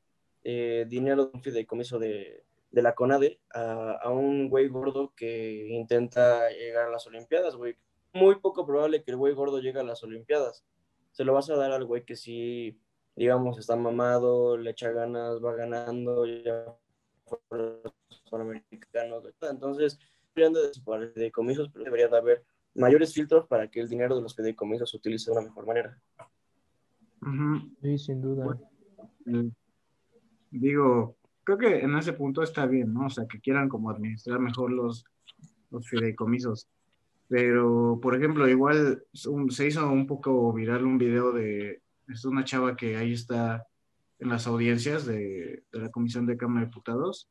eh, 0.44 0.86
dinero 0.88 1.26
de 1.26 1.30
un 1.34 1.42
fideicomiso 1.42 1.98
de, 1.98 2.44
de 2.70 2.82
la 2.82 2.94
CONADE 2.94 3.40
a, 3.52 3.92
a 4.02 4.10
un 4.10 4.48
güey 4.48 4.68
gordo 4.68 5.12
que 5.16 5.68
intenta 5.68 6.48
llegar 6.50 6.86
a 6.86 6.90
las 6.90 7.06
Olimpiadas, 7.06 7.56
güey. 7.56 7.76
Muy 8.12 8.36
poco 8.36 8.66
probable 8.66 9.02
que 9.02 9.10
el 9.10 9.16
güey 9.16 9.34
gordo 9.34 9.60
llegue 9.60 9.80
a 9.80 9.84
las 9.84 10.02
Olimpiadas. 10.02 10.64
Se 11.12 11.24
lo 11.24 11.34
vas 11.34 11.50
a 11.50 11.56
dar 11.56 11.72
al 11.72 11.84
güey 11.84 12.04
que 12.04 12.16
sí, 12.16 12.80
digamos, 13.16 13.58
está 13.58 13.76
mamado, 13.76 14.56
le 14.56 14.70
echa 14.70 14.90
ganas, 14.92 15.44
va 15.44 15.54
ganando, 15.54 16.26
ya 16.26 16.64
americanos, 18.32 19.25
Entonces, 19.42 19.99
deberían 20.34 20.54
de 20.54 21.12
fideicomisos, 21.12 21.70
pero 21.70 21.84
debería 21.84 22.08
de 22.08 22.16
haber 22.16 22.44
mayores 22.75 23.12
filtros 23.12 23.46
para 23.46 23.68
que 23.68 23.80
el 23.80 23.88
dinero 23.88 24.16
de 24.16 24.22
los 24.22 24.37
fideicomisos 24.37 24.90
se 24.90 24.96
utilice 24.96 25.30
de 25.30 25.38
una 25.38 25.49
mejor 25.49 25.66
manera. 25.66 25.99
Uh 27.22 27.26
-huh. 27.26 27.76
Sí, 27.82 27.99
sin 27.99 28.22
duda. 28.22 28.44
Bueno, 28.44 29.50
digo, 30.50 31.16
creo 31.44 31.58
que 31.58 31.80
en 31.80 31.96
ese 31.96 32.12
punto 32.12 32.42
está 32.42 32.66
bien, 32.66 32.92
¿no? 32.92 33.06
O 33.06 33.10
sea, 33.10 33.26
que 33.26 33.40
quieran 33.40 33.68
como 33.68 33.90
administrar 33.90 34.38
mejor 34.38 34.70
los, 34.70 35.04
los 35.70 35.88
fideicomisos. 35.88 36.68
Pero, 37.28 37.99
por 38.02 38.16
ejemplo, 38.16 38.49
igual 38.49 39.04
un, 39.28 39.50
se 39.50 39.66
hizo 39.68 39.88
un 39.90 40.06
poco 40.06 40.52
viral 40.52 40.84
un 40.84 40.99
video 40.99 41.32
de 41.32 41.82
es 42.08 42.25
una 42.25 42.44
chava 42.44 42.76
que 42.76 42.96
ahí 42.96 43.12
está 43.12 43.66
en 44.20 44.28
las 44.28 44.46
audiencias 44.46 45.06
de, 45.06 45.64
de, 45.72 45.78
la 45.78 45.90
Comisión 45.90 46.26
de 46.26 46.36
Cámara 46.36 46.60
de 46.60 46.66
Diputados. 46.66 47.28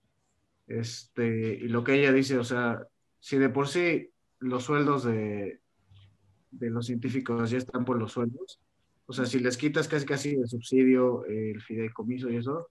Este, 0.68 1.56
y 1.56 1.68
lo 1.68 1.84
que 1.84 1.94
ella 1.94 2.12
dice, 2.12 2.38
o 2.38 2.44
sea, 2.44 2.86
si 3.20 3.38
de 3.38 3.50
por 3.50 3.68
sí 3.68 4.10
los 4.40 4.64
sueldos 4.64 5.04
de, 5.04 5.62
de 6.52 6.70
los 6.70 6.88
científicos 6.88 7.50
ya 7.50 7.58
están 7.58 7.86
por 7.86 7.98
los 7.98 8.12
sueldos, 8.12 8.60
o 9.06 9.14
sea, 9.14 9.26
si 9.26 9.40
les 9.40 9.58
quitas 9.58 9.88
casi 9.88 10.06
casi 10.06 10.36
el 10.36 10.48
subsidio, 10.48 11.26
el 11.26 11.62
fideicomiso 11.62 12.30
y 12.30 12.38
eso, 12.38 12.70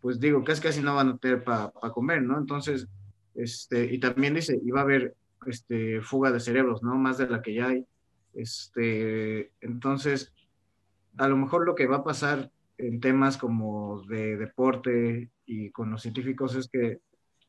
pues 0.00 0.20
digo, 0.20 0.44
casi 0.44 0.62
casi 0.62 0.80
no 0.80 0.94
van 0.94 1.08
a 1.08 1.18
tener 1.18 1.44
para 1.44 1.70
pa 1.70 1.92
comer, 1.92 2.22
¿no? 2.22 2.38
Entonces, 2.38 2.88
este, 3.34 3.84
y 3.92 3.98
también 3.98 4.34
dice, 4.34 4.58
iba 4.64 4.80
a 4.80 4.84
haber 4.84 5.14
este, 5.46 6.00
fuga 6.00 6.30
de 6.30 6.40
cerebros, 6.40 6.82
¿no? 6.82 6.96
Más 6.96 7.18
de 7.18 7.28
la 7.28 7.42
que 7.42 7.54
ya 7.54 7.68
hay. 7.68 7.84
Este, 8.34 9.52
entonces, 9.60 10.32
a 11.16 11.28
lo 11.28 11.36
mejor 11.36 11.66
lo 11.66 11.74
que 11.74 11.86
va 11.86 11.96
a 11.96 12.04
pasar 12.04 12.50
en 12.78 13.00
temas 13.00 13.36
como 13.36 14.02
de 14.02 14.36
deporte 14.36 15.30
y 15.44 15.70
con 15.70 15.90
los 15.90 16.02
científicos 16.02 16.54
es 16.54 16.68
que 16.68 16.98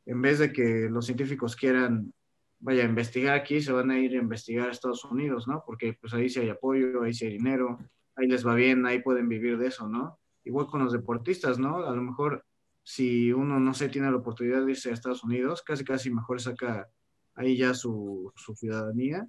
en 0.06 0.22
vez 0.22 0.40
de 0.40 0.54
que 0.54 0.88
los 0.90 1.06
científicos 1.06 1.56
quieran, 1.56 2.14
vaya, 2.60 2.84
a 2.84 2.88
investigar 2.88 3.36
aquí, 3.36 3.62
se 3.62 3.72
van 3.72 3.92
a 3.92 4.00
ir 4.00 4.14
a 4.14 4.22
investigar 4.22 4.70
a 4.70 4.72
Estados 4.72 5.04
Unidos, 5.06 5.48
¿no? 5.48 5.64
Porque 5.66 5.98
pues 6.00 6.14
ahí 6.14 6.30
sí 6.30 6.40
hay 6.40 6.50
apoyo, 6.50 7.04
ahí 7.04 7.14
sí 7.14 7.26
hay 7.26 7.34
dinero, 7.34 7.78
ahí 8.16 8.28
les 8.28 8.48
va 8.48 8.56
bien, 8.56 8.86
ahí 8.86 9.02
pueden 9.02 9.28
vivir 9.28 9.58
de 9.58 9.68
eso, 9.68 9.88
¿no? 9.88 10.18
igual 10.48 10.68
con 10.68 10.84
los 10.84 10.94
deportistas, 10.94 11.60
¿no? 11.60 11.86
A 11.86 11.96
lo 11.96 12.02
mejor 12.02 12.46
si 12.84 13.32
uno 13.34 13.60
no 13.60 13.74
sé, 13.74 13.90
tiene 13.90 14.10
la 14.10 14.18
oportunidad 14.18 14.66
de 14.66 14.72
irse 14.72 14.90
a 14.90 14.94
Estados 14.94 15.24
Unidos, 15.24 15.62
casi 15.62 15.84
casi 15.84 16.10
mejor 16.10 16.42
saca 16.42 16.90
ahí 17.36 17.58
ya 17.58 17.74
su, 17.74 18.32
su 18.36 18.56
ciudadanía 18.56 19.28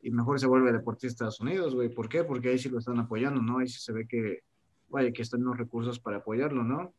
y 0.00 0.10
mejor 0.10 0.38
se 0.38 0.46
vuelve 0.46 0.72
deportista 0.72 1.24
de 1.24 1.28
Estados 1.30 1.40
Unidos, 1.40 1.74
güey. 1.74 1.88
¿Por 1.88 2.08
qué? 2.08 2.22
Porque 2.24 2.50
ahí 2.50 2.58
sí 2.58 2.68
lo 2.68 2.78
están 2.78 2.98
apoyando, 2.98 3.42
¿no? 3.42 3.58
Ahí 3.58 3.68
sí 3.68 3.80
se 3.80 3.92
ve 3.92 4.06
que, 4.06 4.40
vaya, 4.88 5.12
que 5.12 5.22
están 5.22 5.44
los 5.44 5.56
recursos 5.56 5.98
para 6.00 6.18
apoyarlo, 6.18 6.62
¿no? 6.64 6.94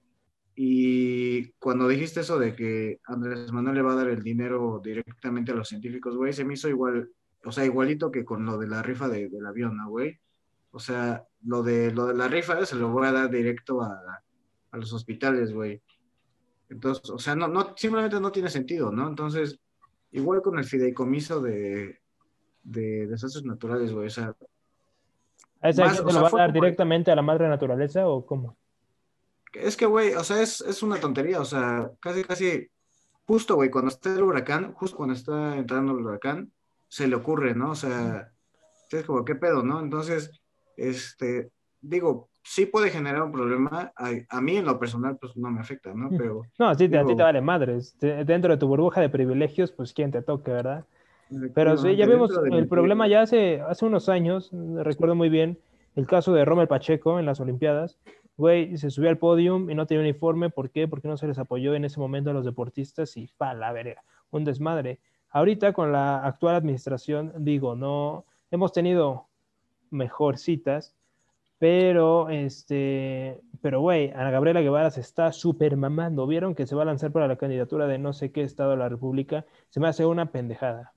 Y 0.55 1.51
cuando 1.59 1.87
dijiste 1.87 2.21
eso 2.21 2.39
de 2.39 2.55
que 2.55 2.99
Andrés 3.05 3.51
Manuel 3.51 3.75
le 3.75 3.81
va 3.83 3.93
a 3.93 3.97
dar 3.97 4.07
el 4.07 4.23
dinero 4.23 4.81
directamente 4.83 5.51
a 5.51 5.55
los 5.55 5.69
científicos, 5.69 6.15
güey, 6.17 6.33
se 6.33 6.43
me 6.43 6.55
hizo 6.55 6.67
igual, 6.67 7.11
o 7.45 7.51
sea, 7.51 7.65
igualito 7.65 8.09
que 8.09 8.25
con 8.25 8.43
lo 8.43 8.57
de 8.57 8.67
la 8.67 8.81
rifa 8.81 9.07
de, 9.07 9.29
del 9.29 9.45
avión, 9.45 9.77
¿no, 9.77 9.89
güey? 9.89 10.17
O 10.71 10.79
sea, 10.79 11.23
lo 11.43 11.61
de, 11.61 11.91
lo 11.91 12.07
de 12.07 12.15
la 12.15 12.27
rifa 12.27 12.65
se 12.65 12.75
lo 12.75 12.89
voy 12.89 13.05
a 13.05 13.11
dar 13.11 13.29
directo 13.29 13.81
a, 13.81 14.01
a 14.71 14.77
los 14.77 14.91
hospitales, 14.93 15.53
güey. 15.53 15.81
Entonces, 16.69 17.09
o 17.09 17.19
sea, 17.19 17.35
no, 17.35 17.47
no, 17.47 17.73
simplemente 17.77 18.19
no 18.19 18.31
tiene 18.31 18.49
sentido, 18.49 18.91
¿no? 18.91 19.07
Entonces, 19.07 19.59
igual 20.11 20.41
con 20.41 20.57
el 20.57 20.65
fideicomiso 20.65 21.39
de, 21.39 21.99
de 22.63 23.07
desastres 23.07 23.45
naturales, 23.45 23.93
güey, 23.93 24.07
o 24.07 24.09
sea... 24.09 24.35
¿A 25.61 25.67
más, 25.67 25.99
o 25.99 26.09
sea, 26.09 26.19
lo 26.19 26.21
va 26.21 26.27
a 26.29 26.47
dar 26.47 26.53
directamente 26.53 27.11
a 27.11 27.15
la 27.15 27.21
madre 27.21 27.47
naturaleza 27.47 28.07
o 28.07 28.25
cómo? 28.25 28.55
Es 29.53 29.75
que, 29.75 29.85
güey, 29.85 30.13
o 30.13 30.23
sea, 30.23 30.41
es, 30.41 30.61
es 30.61 30.83
una 30.83 30.99
tontería, 30.99 31.39
o 31.41 31.45
sea, 31.45 31.89
casi, 31.99 32.23
casi, 32.23 32.67
justo, 33.25 33.55
güey, 33.55 33.69
cuando 33.69 33.89
está 33.89 34.13
el 34.13 34.23
huracán, 34.23 34.73
justo 34.73 34.97
cuando 34.97 35.15
está 35.15 35.55
entrando 35.57 35.93
el 35.93 36.05
huracán, 36.05 36.51
se 36.87 37.07
le 37.07 37.15
ocurre, 37.15 37.55
¿no? 37.55 37.71
O 37.71 37.75
sea, 37.75 38.31
es 38.91 39.05
como, 39.05 39.25
¿qué 39.25 39.35
pedo, 39.35 39.63
no? 39.63 39.79
Entonces, 39.79 40.31
este, 40.75 41.49
digo, 41.81 42.29
sí 42.43 42.65
puede 42.65 42.89
generar 42.89 43.23
un 43.23 43.31
problema. 43.31 43.91
A, 43.95 44.11
a, 44.29 44.41
mí 44.41 44.57
en 44.57 44.65
lo 44.65 44.79
personal, 44.79 45.17
pues 45.17 45.35
no 45.35 45.49
me 45.51 45.59
afecta, 45.59 45.93
¿no? 45.93 46.09
Pero. 46.09 46.43
No, 46.57 46.73
sí, 46.75 46.87
digo, 46.87 47.03
a 47.03 47.05
ti 47.05 47.15
te 47.15 47.23
vale 47.23 47.41
madres. 47.41 47.97
Dentro 47.99 48.51
de 48.51 48.57
tu 48.57 48.67
burbuja 48.67 49.01
de 49.01 49.09
privilegios, 49.09 49.71
pues 49.71 49.93
quién 49.93 50.11
te 50.11 50.21
toque, 50.21 50.51
¿verdad? 50.51 50.85
Pero 51.53 51.77
sí, 51.77 51.95
ya 51.95 52.05
vimos 52.05 52.31
el 52.51 52.67
problema 52.67 53.07
ya 53.07 53.21
hace, 53.21 53.61
hace 53.61 53.85
unos 53.85 54.09
años, 54.09 54.51
recuerdo 54.77 55.15
muy 55.15 55.29
bien, 55.29 55.59
el 55.95 56.07
caso 56.07 56.33
de 56.33 56.45
Romer 56.45 56.67
Pacheco 56.67 57.19
en 57.19 57.25
las 57.25 57.39
Olimpiadas. 57.39 57.97
Güey, 58.37 58.77
se 58.77 58.91
subió 58.91 59.09
al 59.09 59.17
podium 59.17 59.69
y 59.69 59.75
no 59.75 59.87
tenía 59.87 60.03
uniforme. 60.03 60.51
¿Por 60.51 60.69
qué? 60.69 60.87
Porque 60.87 61.07
no 61.07 61.17
se 61.17 61.27
les 61.27 61.39
apoyó 61.39 61.73
en 61.73 61.85
ese 61.85 61.99
momento 61.99 62.29
a 62.29 62.33
los 62.33 62.45
deportistas 62.45 63.17
y 63.17 63.27
pa, 63.35 63.55
la 63.55 63.71
verga, 63.71 64.03
un 64.29 64.43
desmadre. 64.43 64.99
Ahorita 65.31 65.73
con 65.73 65.91
la 65.91 66.23
actual 66.23 66.55
administración, 66.55 67.33
digo, 67.39 67.75
no, 67.75 68.25
hemos 68.51 68.71
tenido 68.73 69.25
mejorcitas, 69.89 70.95
pero, 71.57 72.29
este, 72.29 73.41
pero, 73.61 73.81
güey, 73.81 74.11
Ana 74.11 74.29
Gabriela 74.29 74.61
Guevara 74.61 74.91
se 74.91 75.01
está 75.01 75.31
súper 75.31 75.75
mamando. 75.75 76.27
¿Vieron 76.27 76.53
que 76.53 76.67
se 76.67 76.75
va 76.75 76.83
a 76.83 76.85
lanzar 76.85 77.11
para 77.11 77.27
la 77.27 77.37
candidatura 77.37 77.87
de 77.87 77.97
no 77.97 78.13
sé 78.13 78.31
qué 78.31 78.43
estado 78.43 78.71
de 78.71 78.77
la 78.77 78.89
República? 78.89 79.45
Se 79.69 79.79
me 79.79 79.87
hace 79.87 80.05
una 80.05 80.27
pendejada. 80.27 80.93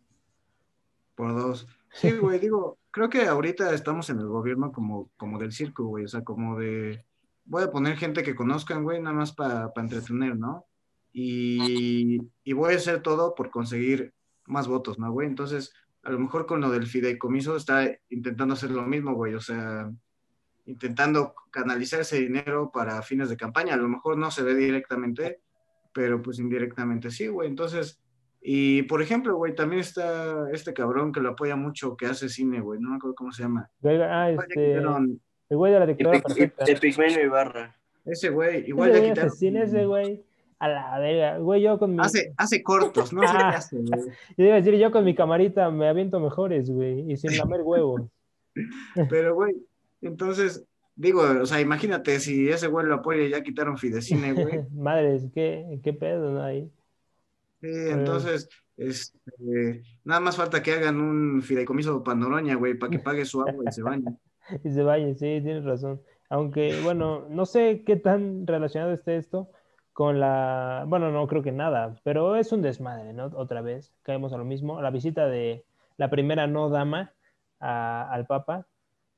Por 1.21 1.35
dos. 1.35 1.67
Sí, 1.93 2.13
güey, 2.19 2.39
digo, 2.39 2.79
creo 2.91 3.11
que 3.11 3.27
ahorita 3.27 3.75
estamos 3.75 4.09
en 4.09 4.21
el 4.21 4.27
gobierno 4.27 4.73
como, 4.73 5.11
como 5.19 5.39
del 5.39 5.53
circo, 5.53 5.85
güey, 5.85 6.07
o 6.07 6.09
sea, 6.09 6.25
como 6.25 6.59
de, 6.59 7.05
voy 7.45 7.63
a 7.63 7.71
poner 7.71 7.99
gente 7.99 8.23
que 8.23 8.35
conozcan, 8.35 8.85
güey, 8.85 9.03
nada 9.03 9.15
más 9.15 9.33
para 9.33 9.71
pa 9.75 9.83
entretener, 9.83 10.39
¿no? 10.39 10.65
Y, 11.13 12.23
y 12.43 12.53
voy 12.55 12.73
a 12.73 12.77
hacer 12.79 13.03
todo 13.03 13.35
por 13.35 13.51
conseguir 13.51 14.15
más 14.47 14.67
votos, 14.67 14.99
¿no, 14.99 15.13
güey? 15.13 15.29
Entonces, 15.29 15.75
a 16.05 16.11
lo 16.11 16.19
mejor 16.19 16.47
con 16.47 16.63
lo 16.63 16.71
del 16.71 16.87
fideicomiso 16.87 17.55
está 17.55 17.87
intentando 18.09 18.55
hacer 18.55 18.71
lo 18.71 18.87
mismo, 18.87 19.13
güey, 19.13 19.35
o 19.35 19.41
sea, 19.41 19.93
intentando 20.65 21.35
canalizar 21.51 22.01
ese 22.01 22.19
dinero 22.19 22.71
para 22.73 23.03
fines 23.03 23.29
de 23.29 23.37
campaña. 23.37 23.75
A 23.75 23.77
lo 23.77 23.91
mejor 23.91 24.17
no 24.17 24.31
se 24.31 24.43
ve 24.43 24.55
directamente, 24.55 25.43
pero 25.93 26.23
pues 26.23 26.39
indirectamente 26.39 27.11
sí, 27.11 27.27
güey. 27.27 27.47
Entonces, 27.47 28.01
y 28.41 28.83
por 28.85 29.03
ejemplo, 29.03 29.37
güey, 29.37 29.55
también 29.55 29.81
está 29.81 30.51
este 30.53 30.73
cabrón 30.73 31.13
que 31.13 31.21
lo 31.21 31.31
apoya 31.31 31.57
mucho, 31.57 31.97
que 31.97 32.07
hace 32.07 32.29
cine, 32.29 32.61
güey, 32.61 32.81
no 32.81 32.91
me 32.91 32.97
acuerdo 32.97 33.15
cómo 33.15 33.33
se 33.33 33.43
llama. 33.43 33.71
Ah, 33.85 34.31
este... 34.31 34.77
El 34.77 35.57
güey 35.57 35.73
de 35.73 35.81
la 35.81 35.87
dictadura 35.87 36.21
perfecta. 36.21 36.65
De 36.65 36.77
Pigmenio 36.77 37.23
Ibarra. 37.25 37.77
Ese 38.05 38.31
güey, 38.31 38.69
igual 38.69 38.91
Ese 38.91 38.99
ya 38.99 39.01
güey 39.01 39.11
quitaron. 39.13 39.29
asesina 39.29 39.63
ese 39.65 39.85
güey. 39.87 40.23
A 40.61 40.69
la 40.69 40.99
verga. 40.99 41.39
Güey, 41.39 41.63
yo 41.63 41.79
con 41.79 41.93
mi. 41.97 41.99
Hace, 42.01 42.33
hace 42.37 42.63
cortos, 42.63 43.13
no 43.13 43.23
sé 43.23 43.29
qué 43.29 43.43
Ah. 43.43 43.49
hace, 43.49 43.77
güey. 43.79 44.01
Yo 44.37 44.45
iba 44.45 44.55
a 44.55 44.57
decir, 44.61 44.75
yo 44.77 44.91
con 44.93 45.05
mi 45.05 45.15
camarita 45.15 45.71
me 45.71 45.89
aviento 45.89 46.21
mejores, 46.21 46.71
güey. 46.71 47.11
Y 47.11 47.17
sin 47.17 47.37
lamer 47.37 47.63
huevos. 47.63 48.03
Pero, 49.11 49.35
güey, 49.35 49.57
entonces, 50.03 50.65
digo, 50.97 51.23
o 51.23 51.47
sea, 51.47 51.61
imagínate 51.61 52.21
si 52.21 52.49
ese 52.49 52.69
güey 52.69 52.87
lo 52.87 52.97
apoya 52.97 53.23
y 53.23 53.31
ya 53.31 53.43
quitaron 53.43 53.79
Fidecine, 53.79 54.33
güey. 54.35 54.61
Madres, 54.73 55.25
¿qué, 55.35 55.81
qué 55.83 55.93
pedo, 55.93 56.31
no? 56.31 56.43
Ahí. 56.45 56.71
Sí, 57.61 57.69
entonces, 57.91 58.49
este, 58.77 59.83
nada 60.05 60.21
más 60.21 60.37
falta 60.37 60.63
que 60.63 60.73
hagan 60.73 61.01
un 61.01 61.43
fideicomiso 61.43 62.03
Pandoroña, 62.03 62.55
güey, 62.57 62.75
para 62.75 62.91
que 62.91 62.99
pague 63.05 63.25
su 63.25 63.41
agua 63.43 63.65
y 63.69 63.73
se 63.73 63.83
bañe. 63.83 64.17
Y 64.65 64.71
se 64.71 64.83
vaya, 64.83 65.07
sí, 65.15 65.41
tienes 65.43 65.65
razón. 65.65 66.01
Aunque, 66.29 66.81
bueno, 66.83 67.27
no 67.29 67.47
sé 67.47 67.85
qué 67.85 67.95
tan 67.97 68.47
relacionado 68.49 68.93
esté 68.93 69.17
esto 69.17 69.51
con 69.93 70.19
la, 70.19 70.85
bueno, 70.89 71.13
no 71.13 71.27
creo 71.29 71.43
que 71.43 71.53
nada, 71.53 71.95
pero 72.03 72.35
es 72.35 72.51
un 72.51 72.63
desmadre, 72.63 73.13
¿no? 73.13 73.27
Otra 73.37 73.61
vez, 73.61 73.93
caemos 74.03 74.33
a 74.33 74.39
lo 74.39 74.45
mismo. 74.45 74.81
La 74.81 74.91
visita 74.91 75.27
de 75.29 75.65
la 75.99 76.11
primera 76.11 76.47
no 76.49 76.69
dama 76.69 77.13
a- 77.61 78.11
al 78.11 78.27
Papa 78.27 78.67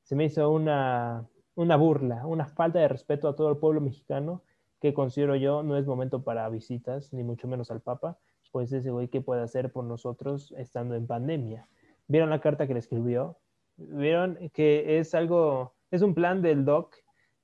se 0.02 0.16
me 0.16 0.24
hizo 0.24 0.50
una, 0.50 1.26
una 1.54 1.76
burla, 1.76 2.26
una 2.26 2.46
falta 2.46 2.80
de 2.80 2.88
respeto 2.88 3.28
a 3.28 3.36
todo 3.36 3.48
el 3.50 3.56
pueblo 3.58 3.80
mexicano 3.80 4.42
que 4.80 4.92
considero 4.92 5.36
yo 5.36 5.62
no 5.62 5.76
es 5.76 5.86
momento 5.86 6.24
para 6.24 6.48
visitas, 6.48 7.12
ni 7.12 7.22
mucho 7.22 7.46
menos 7.46 7.70
al 7.70 7.80
Papa, 7.80 8.18
pues 8.52 8.72
ese 8.72 8.90
güey, 8.90 9.08
¿qué 9.08 9.20
puede 9.20 9.42
hacer 9.42 9.72
por 9.72 9.84
nosotros 9.84 10.54
estando 10.56 10.94
en 10.94 11.06
pandemia? 11.06 11.66
¿Vieron 12.06 12.30
la 12.30 12.40
carta 12.40 12.66
que 12.66 12.74
le 12.74 12.80
escribió? 12.80 13.38
¿Vieron 13.76 14.38
que 14.52 14.98
es 14.98 15.14
algo, 15.14 15.74
es 15.90 16.02
un 16.02 16.14
plan 16.14 16.42
del 16.42 16.64
doc 16.64 16.94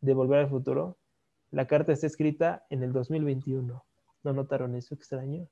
de 0.01 0.15
volver 0.15 0.41
al 0.41 0.51
futuro? 0.51 0.99
La 1.51 1.67
carta 1.67 1.93
está 1.93 2.07
escrita 2.07 2.67
en 2.69 2.83
el 2.83 2.93
2021. 2.93 3.85
¿No 4.23 4.33
notaron 4.33 4.75
eso 4.75 4.95
extraño? 4.95 5.49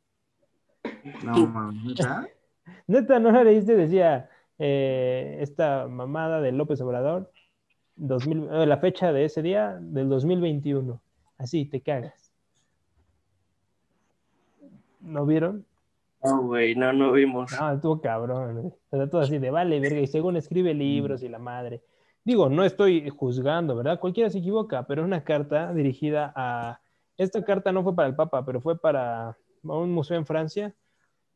No, 1.24 1.46
mames, 1.46 1.84
¿neta? 1.84 2.28
Neta, 2.86 3.18
¿no 3.18 3.30
la 3.30 3.44
leíste? 3.44 3.76
Decía 3.76 4.28
eh, 4.58 5.38
esta 5.40 5.88
mamada 5.88 6.40
de 6.40 6.52
López 6.52 6.80
Obrador, 6.80 7.32
2000, 7.96 8.48
eh, 8.50 8.66
la 8.66 8.78
fecha 8.78 9.12
de 9.12 9.24
ese 9.24 9.40
día 9.40 9.78
del 9.80 10.08
2021. 10.08 11.00
Así, 11.38 11.64
te 11.64 11.80
cagas. 11.80 12.25
¿No 15.06 15.24
vieron? 15.24 15.64
No, 16.22 16.42
güey, 16.42 16.74
no, 16.74 16.92
no 16.92 17.12
vimos. 17.12 17.52
No, 17.58 17.72
estuvo 17.72 18.00
cabrón. 18.00 18.54
güey. 18.54 18.66
O 18.90 18.96
sea, 18.96 19.08
todo 19.08 19.20
así 19.20 19.38
de 19.38 19.50
vale, 19.50 19.78
verga. 19.78 20.00
Y 20.00 20.08
según 20.08 20.36
escribe 20.36 20.74
libros 20.74 21.22
y 21.22 21.28
la 21.28 21.38
madre. 21.38 21.80
Digo, 22.24 22.48
no 22.48 22.64
estoy 22.64 23.08
juzgando, 23.08 23.76
¿verdad? 23.76 24.00
Cualquiera 24.00 24.30
se 24.30 24.38
equivoca, 24.38 24.84
pero 24.88 25.02
es 25.02 25.06
una 25.06 25.22
carta 25.22 25.72
dirigida 25.72 26.32
a. 26.34 26.80
Esta 27.16 27.44
carta 27.44 27.70
no 27.70 27.84
fue 27.84 27.94
para 27.94 28.08
el 28.08 28.16
Papa, 28.16 28.44
pero 28.44 28.60
fue 28.60 28.78
para 28.78 29.38
un 29.62 29.92
museo 29.92 30.16
en 30.16 30.26
Francia, 30.26 30.74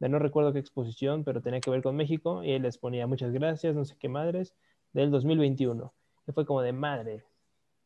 de 0.01 0.09
no 0.09 0.19
recuerdo 0.19 0.53
qué 0.53 0.59
exposición, 0.59 1.23
pero 1.25 1.41
tenía 1.41 1.61
que 1.61 1.71
ver 1.71 1.83
con 1.83 1.95
México. 1.95 2.43
Y 2.43 2.53
él 2.53 2.63
les 2.63 2.77
ponía 2.77 3.07
muchas 3.07 3.33
gracias, 3.33 3.77
no 3.77 3.85
sé 3.85 3.95
qué 3.99 4.09
madres, 4.09 4.53
del 4.93 5.13
2021. 5.13 5.93
Y 6.27 6.33
fue 6.33 6.45
como 6.45 6.61
de 6.61 6.73
madre. 6.73 7.25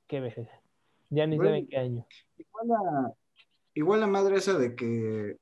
Qué 0.07 0.21
verga. 0.21 0.49
Ya 1.11 1.27
ni 1.27 1.37
saben 1.37 1.67
qué 1.69 1.77
año. 1.77 2.07
Igual 2.39 2.69
la, 2.69 3.15
igual 3.75 4.01
la 4.01 4.07
madre 4.07 4.37
esa 4.37 4.59
de 4.59 4.75
que, 4.75 5.37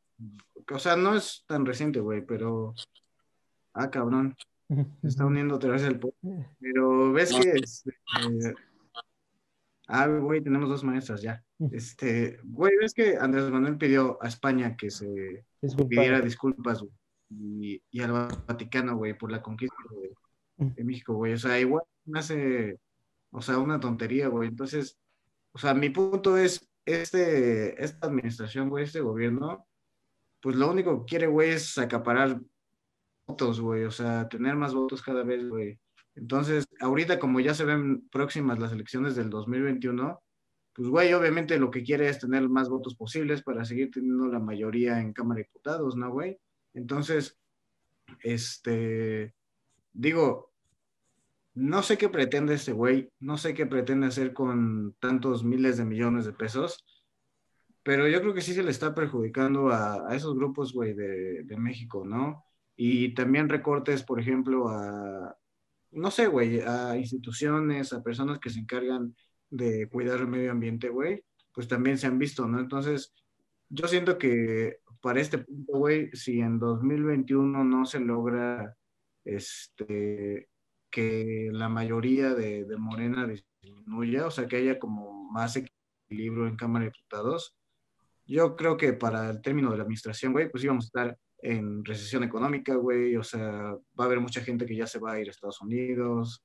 o 0.70 0.78
sea, 0.78 0.96
no 0.96 1.14
es 1.14 1.44
tan 1.46 1.66
reciente, 1.66 2.00
güey, 2.00 2.24
pero, 2.24 2.74
ah, 3.74 3.90
cabrón, 3.90 4.36
se 5.00 5.08
está 5.08 5.26
uniendo 5.26 5.56
otra 5.56 5.72
vez 5.72 5.82
el 5.82 5.98
pueblo. 5.98 6.18
Pero 6.60 7.12
ves 7.12 7.32
que, 7.34 7.50
este, 7.50 7.90
eh, 7.90 8.54
ah, 9.88 10.06
güey, 10.06 10.40
tenemos 10.42 10.68
dos 10.68 10.84
maestras 10.84 11.22
ya. 11.22 11.44
Este, 11.70 12.38
güey, 12.44 12.76
ves 12.80 12.94
que 12.94 13.16
Andrés 13.16 13.50
Manuel 13.50 13.78
pidió 13.78 14.18
a 14.22 14.28
España 14.28 14.76
que 14.76 14.90
se 14.90 15.44
Disculpa. 15.60 15.88
pidiera 15.88 16.20
disculpas, 16.20 16.80
güey, 16.80 16.92
y, 17.30 17.82
y 17.90 18.00
al 18.00 18.12
Vaticano, 18.46 18.96
güey, 18.96 19.16
por 19.16 19.30
la 19.30 19.42
conquista 19.42 19.76
de, 19.90 20.66
de 20.66 20.84
México, 20.84 21.14
güey. 21.14 21.34
O 21.34 21.38
sea, 21.38 21.58
igual 21.58 21.84
me 22.04 22.18
hace, 22.18 22.78
o 23.30 23.40
sea, 23.40 23.58
una 23.58 23.80
tontería, 23.80 24.28
güey. 24.28 24.48
Entonces, 24.48 24.98
o 25.52 25.58
sea, 25.58 25.74
mi 25.74 25.90
punto 25.90 26.36
es, 26.36 26.68
este, 26.84 27.82
esta 27.82 28.06
administración, 28.08 28.68
güey, 28.68 28.84
este 28.84 29.00
gobierno, 29.00 29.66
pues 30.42 30.56
lo 30.56 30.70
único 30.70 31.00
que 31.00 31.10
quiere, 31.10 31.26
güey, 31.28 31.50
es 31.50 31.78
acaparar 31.78 32.40
votos, 33.26 33.60
güey, 33.60 33.84
o 33.84 33.90
sea, 33.90 34.28
tener 34.28 34.56
más 34.56 34.74
votos 34.74 35.00
cada 35.00 35.22
vez, 35.22 35.48
güey. 35.48 35.78
Entonces, 36.16 36.66
ahorita 36.80 37.18
como 37.18 37.40
ya 37.40 37.54
se 37.54 37.64
ven 37.64 38.08
próximas 38.10 38.58
las 38.58 38.72
elecciones 38.72 39.14
del 39.14 39.30
2021, 39.30 40.20
pues, 40.74 40.88
güey, 40.88 41.12
obviamente 41.14 41.58
lo 41.58 41.70
que 41.70 41.84
quiere 41.84 42.08
es 42.08 42.18
tener 42.18 42.48
más 42.48 42.68
votos 42.68 42.96
posibles 42.96 43.42
para 43.42 43.64
seguir 43.64 43.90
teniendo 43.90 44.26
la 44.26 44.40
mayoría 44.40 45.00
en 45.00 45.12
Cámara 45.12 45.38
de 45.38 45.44
Diputados, 45.44 45.96
¿no, 45.96 46.10
güey? 46.10 46.38
Entonces, 46.74 47.38
este, 48.22 49.34
digo, 49.92 50.50
no 51.54 51.82
sé 51.82 51.98
qué 51.98 52.08
pretende 52.08 52.54
este 52.54 52.72
güey, 52.72 53.10
no 53.20 53.36
sé 53.38 53.54
qué 53.54 53.66
pretende 53.66 54.06
hacer 54.08 54.32
con 54.32 54.96
tantos 54.98 55.44
miles 55.44 55.76
de 55.76 55.84
millones 55.84 56.24
de 56.24 56.32
pesos, 56.32 56.84
pero 57.82 58.08
yo 58.08 58.20
creo 58.20 58.34
que 58.34 58.40
sí 58.40 58.54
se 58.54 58.62
le 58.62 58.70
está 58.70 58.94
perjudicando 58.94 59.70
a, 59.70 60.14
esos 60.14 60.34
grupos, 60.36 60.72
güey, 60.72 60.94
de, 60.94 61.42
de 61.44 61.56
México, 61.56 62.04
¿no? 62.04 62.44
Y 62.76 63.14
también 63.14 63.48
recortes, 63.48 64.02
por 64.02 64.20
ejemplo, 64.20 64.68
a, 64.68 65.36
no 65.92 66.10
sé, 66.10 66.26
güey, 66.26 66.60
a 66.60 66.96
instituciones, 66.96 67.92
a 67.92 68.02
personas 68.02 68.38
que 68.38 68.50
se 68.50 68.60
encargan 68.60 69.14
de 69.50 69.88
cuidar 69.88 70.20
el 70.20 70.28
medio 70.28 70.52
ambiente, 70.52 70.88
güey, 70.88 71.24
pues 71.52 71.68
también 71.68 71.98
se 71.98 72.06
han 72.06 72.18
visto, 72.18 72.46
¿no? 72.48 72.60
Entonces, 72.60 73.14
yo 73.68 73.86
siento 73.88 74.18
que 74.18 74.78
para 75.00 75.20
este 75.20 75.38
punto, 75.38 75.78
güey, 75.78 76.10
si 76.12 76.40
en 76.40 76.58
2021 76.58 77.64
no 77.64 77.84
se 77.86 78.00
logra, 78.00 78.76
este, 79.24 80.48
que 80.90 81.50
la 81.52 81.68
mayoría 81.68 82.34
de, 82.34 82.64
de 82.64 82.76
Morena 82.76 83.26
disminuya, 83.26 84.26
o 84.26 84.30
sea, 84.30 84.46
que 84.46 84.56
haya 84.56 84.78
como 84.78 85.30
más 85.30 85.56
equilibrio 85.56 86.46
en 86.46 86.56
Cámara 86.56 86.84
de 86.84 86.92
Diputados, 86.92 87.54
yo 88.26 88.56
creo 88.56 88.76
que 88.76 88.92
para 88.92 89.30
el 89.30 89.40
término 89.42 89.70
de 89.70 89.76
la 89.78 89.82
administración, 89.82 90.32
güey, 90.32 90.50
pues 90.50 90.64
íbamos 90.64 90.84
a 90.84 90.86
estar 90.86 91.18
en 91.38 91.84
recesión 91.84 92.22
económica, 92.22 92.74
güey, 92.76 93.16
o 93.16 93.22
sea, 93.24 93.50
va 93.98 94.04
a 94.04 94.04
haber 94.04 94.20
mucha 94.20 94.40
gente 94.42 94.64
que 94.64 94.76
ya 94.76 94.86
se 94.86 95.00
va 95.00 95.12
a 95.12 95.20
ir 95.20 95.26
a 95.28 95.30
Estados 95.32 95.60
Unidos, 95.60 96.44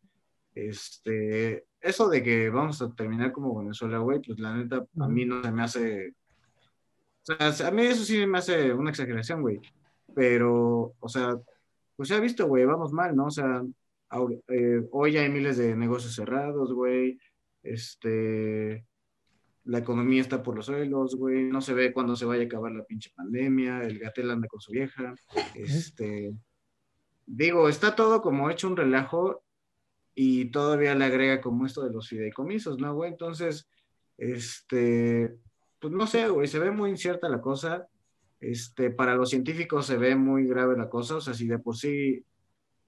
este, 0.56 1.66
eso 1.80 2.10
de 2.10 2.24
que 2.24 2.50
vamos 2.50 2.82
a 2.82 2.92
terminar 2.94 3.32
como 3.32 3.60
Venezuela, 3.60 4.00
güey, 4.00 4.20
pues 4.26 4.40
la 4.40 4.56
neta, 4.56 4.84
a 5.00 5.08
mí 5.08 5.24
no 5.26 5.44
se 5.44 5.52
me 5.52 5.62
hace, 5.64 6.14
o 7.30 7.52
sea, 7.52 7.68
a 7.68 7.72
mí 7.72 7.84
eso 7.84 8.04
sí 8.04 8.26
me 8.26 8.40
hace 8.40 8.74
una 8.74 8.90
exageración, 8.90 9.42
güey, 9.42 9.60
pero, 10.16 10.96
o 11.00 11.08
sea, 11.10 11.36
pues 11.96 12.10
se 12.10 12.16
ha 12.16 12.20
visto, 12.20 12.48
güey, 12.48 12.66
vamos 12.66 12.92
mal, 12.92 13.16
¿no? 13.16 13.26
O 13.26 13.32
sea, 13.32 13.62
ahora- 14.10 14.36
eh, 14.48 14.82
hoy 14.92 15.12
ya 15.12 15.22
hay 15.22 15.30
miles 15.30 15.58
de 15.58 15.76
negocios 15.76 16.16
cerrados, 16.16 16.74
güey, 16.74 17.20
este, 17.62 18.87
la 19.68 19.80
economía 19.80 20.22
está 20.22 20.42
por 20.42 20.56
los 20.56 20.66
suelos, 20.66 21.16
güey, 21.16 21.44
no 21.44 21.60
se 21.60 21.74
ve 21.74 21.92
cuándo 21.92 22.16
se 22.16 22.26
vaya 22.26 22.44
a 22.44 22.46
acabar 22.46 22.72
la 22.72 22.86
pinche 22.86 23.12
pandemia, 23.14 23.84
el 23.84 24.00
gatel 24.00 24.32
anda 24.32 24.48
con 24.48 24.62
su 24.62 24.72
vieja, 24.72 25.14
este, 25.56 26.34
digo, 27.26 27.68
está 27.68 27.94
todo 27.94 28.22
como 28.22 28.50
hecho 28.50 28.68
un 28.68 28.78
relajo 28.78 29.44
y 30.16 30.52
todavía 30.52 30.96
le 30.96 31.04
agrega 31.04 31.42
como 31.42 31.66
esto 31.66 31.84
de 31.84 31.92
los 31.92 32.08
fideicomisos, 32.08 32.80
¿no, 32.80 32.96
güey? 32.96 33.12
Entonces, 33.12 33.70
este, 34.18 35.36
pues 35.80 35.92
no 35.94 36.08
sé, 36.08 36.30
güey, 36.30 36.48
se 36.48 36.60
ve 36.60 36.72
muy 36.72 36.90
incierta 36.90 37.28
la 37.28 37.42
cosa, 37.42 37.90
este, 38.40 38.90
para 38.90 39.16
los 39.16 39.30
científicos 39.30 39.86
se 39.86 39.98
ve 39.98 40.16
muy 40.16 40.48
grave 40.48 40.78
la 40.78 40.90
cosa, 40.90 41.18
o 41.18 41.22
sea, 41.22 41.34
si 41.34 41.46
de 41.46 41.60
por 41.60 41.76
sí 41.76 42.24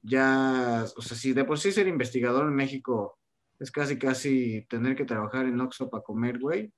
ya, 0.02 0.86
o 0.96 1.02
sea, 1.02 1.18
si 1.18 1.34
de 1.34 1.44
por 1.44 1.60
sí 1.60 1.74
ser 1.74 1.90
investigador 1.90 2.48
en 2.48 2.56
México 2.56 3.19
es 3.60 3.72
casi, 3.72 3.98
casi 4.00 4.66
tener 4.70 4.96
que 4.96 5.06
trabajar 5.06 5.46
en 5.46 5.60
Oxxo 5.60 5.90
para 5.90 6.04
comer, 6.04 6.40
güey, 6.40 6.72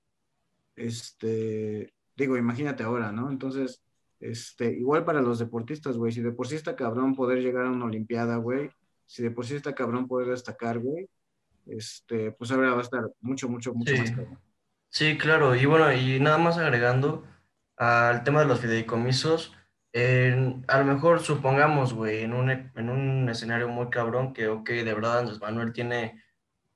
este, 0.75 1.93
digo, 2.15 2.37
imagínate 2.37 2.83
ahora, 2.83 3.11
¿no? 3.11 3.29
Entonces, 3.29 3.81
este, 4.19 4.71
igual 4.73 5.03
para 5.05 5.21
los 5.21 5.39
deportistas, 5.39 5.97
güey, 5.97 6.11
si 6.11 6.21
de 6.21 6.31
por 6.31 6.47
sí 6.47 6.55
está 6.55 6.75
cabrón 6.75 7.15
poder 7.15 7.39
llegar 7.39 7.65
a 7.65 7.71
una 7.71 7.85
olimpiada, 7.85 8.37
güey, 8.37 8.69
si 9.05 9.23
de 9.23 9.31
por 9.31 9.45
sí 9.45 9.55
está 9.55 9.75
cabrón 9.75 10.07
poder 10.07 10.29
destacar, 10.29 10.79
güey, 10.79 11.07
este, 11.67 12.31
pues 12.31 12.51
ahora 12.51 12.71
va 12.73 12.79
a 12.79 12.83
estar 12.83 13.03
mucho, 13.21 13.49
mucho, 13.49 13.73
mucho 13.73 13.93
Sí. 13.93 13.99
más 13.99 14.11
cabrón. 14.11 14.39
Sí, 14.89 15.17
claro. 15.17 15.55
Y 15.55 15.65
bueno, 15.65 15.91
y 15.93 16.19
nada 16.19 16.37
más 16.37 16.57
agregando 16.57 17.25
al 17.77 18.23
tema 18.23 18.41
de 18.41 18.47
los 18.47 18.59
fideicomisos, 18.59 19.53
en- 19.93 20.63
a 20.67 20.79
lo 20.79 20.85
mejor 20.85 21.19
supongamos, 21.21 21.93
güey, 21.93 22.23
en 22.23 22.33
un, 22.33 22.49
en 22.49 22.89
un 22.89 23.29
escenario 23.29 23.67
muy 23.67 23.89
cabrón 23.89 24.33
que, 24.33 24.47
ok, 24.47 24.69
de 24.69 24.93
verdad 24.93 25.19
Andrés 25.19 25.39
Manuel 25.41 25.73
tiene, 25.73 26.21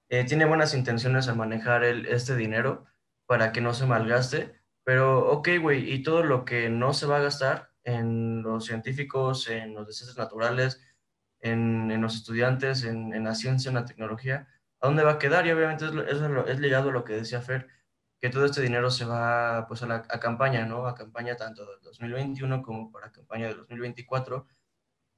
eh, 0.09 0.23
tiene 0.25 0.45
buenas 0.45 0.73
intenciones 0.73 1.27
al 1.27 1.37
manejar 1.37 1.83
este 1.83 2.35
dinero 2.35 2.85
para 3.25 3.51
que 3.51 3.61
no 3.61 3.73
se 3.73 3.85
malgaste, 3.85 4.61
pero 4.83 5.31
ok, 5.31 5.49
güey, 5.61 5.91
y 5.91 6.03
todo 6.03 6.23
lo 6.23 6.45
que 6.45 6.69
no 6.69 6.93
se 6.93 7.07
va 7.07 7.17
a 7.17 7.21
gastar 7.21 7.71
en 7.83 8.43
los 8.43 8.65
científicos, 8.65 9.49
en 9.49 9.73
los 9.73 9.87
desastres 9.87 10.17
naturales, 10.17 10.81
en, 11.39 12.01
los 12.01 12.15
estudiantes, 12.15 12.83
en, 12.83 13.23
la 13.23 13.35
ciencia, 13.35 13.69
en 13.69 13.75
la 13.75 13.85
tecnología, 13.85 14.47
a 14.81 14.87
dónde 14.87 15.03
va 15.03 15.13
a 15.13 15.19
quedar 15.19 15.47
y 15.47 15.51
obviamente 15.51 15.85
es, 15.85 16.21
es 16.47 16.59
ligado 16.59 16.89
a 16.89 16.93
lo 16.93 17.03
que 17.03 17.13
decía 17.13 17.41
Fer, 17.41 17.67
que 18.19 18.29
todo 18.29 18.45
este 18.45 18.61
dinero 18.61 18.89
se 18.89 19.05
va 19.05 19.67
pues 19.67 19.83
a 19.83 19.87
la 19.87 19.95
a 20.09 20.19
campaña, 20.19 20.65
¿no? 20.65 20.87
A 20.87 20.95
campaña 20.95 21.35
tanto 21.35 21.65
del 21.65 21.81
2021 21.81 22.61
como 22.63 22.91
para 22.91 23.11
campaña 23.11 23.47
del 23.47 23.57
2024. 23.57 24.47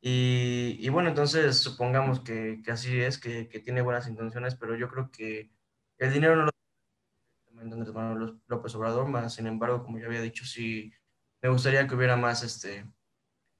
Y, 0.01 0.77
y 0.79 0.89
bueno, 0.89 1.09
entonces 1.09 1.57
supongamos 1.57 2.21
que, 2.21 2.61
que 2.63 2.71
así 2.71 2.99
es, 3.01 3.17
que, 3.17 3.49
que 3.49 3.59
tiene 3.59 3.81
buenas 3.81 4.07
intenciones, 4.07 4.55
pero 4.55 4.75
yo 4.75 4.87
creo 4.89 5.11
que 5.11 5.51
el 5.97 6.13
dinero 6.13 6.35
no 6.35 6.45
lo 6.45 6.51
tiene 7.47 7.73
Andrés 7.73 7.93
Manuel 7.93 8.39
López 8.47 8.75
Obrador, 8.75 9.07
más 9.07 9.33
sin 9.33 9.47
embargo, 9.47 9.83
como 9.83 9.99
ya 9.99 10.05
había 10.05 10.21
dicho, 10.21 10.45
sí 10.45 10.93
me 11.41 11.49
gustaría 11.49 11.87
que 11.87 11.95
hubiera 11.95 12.15
más, 12.15 12.43
este, 12.43 12.85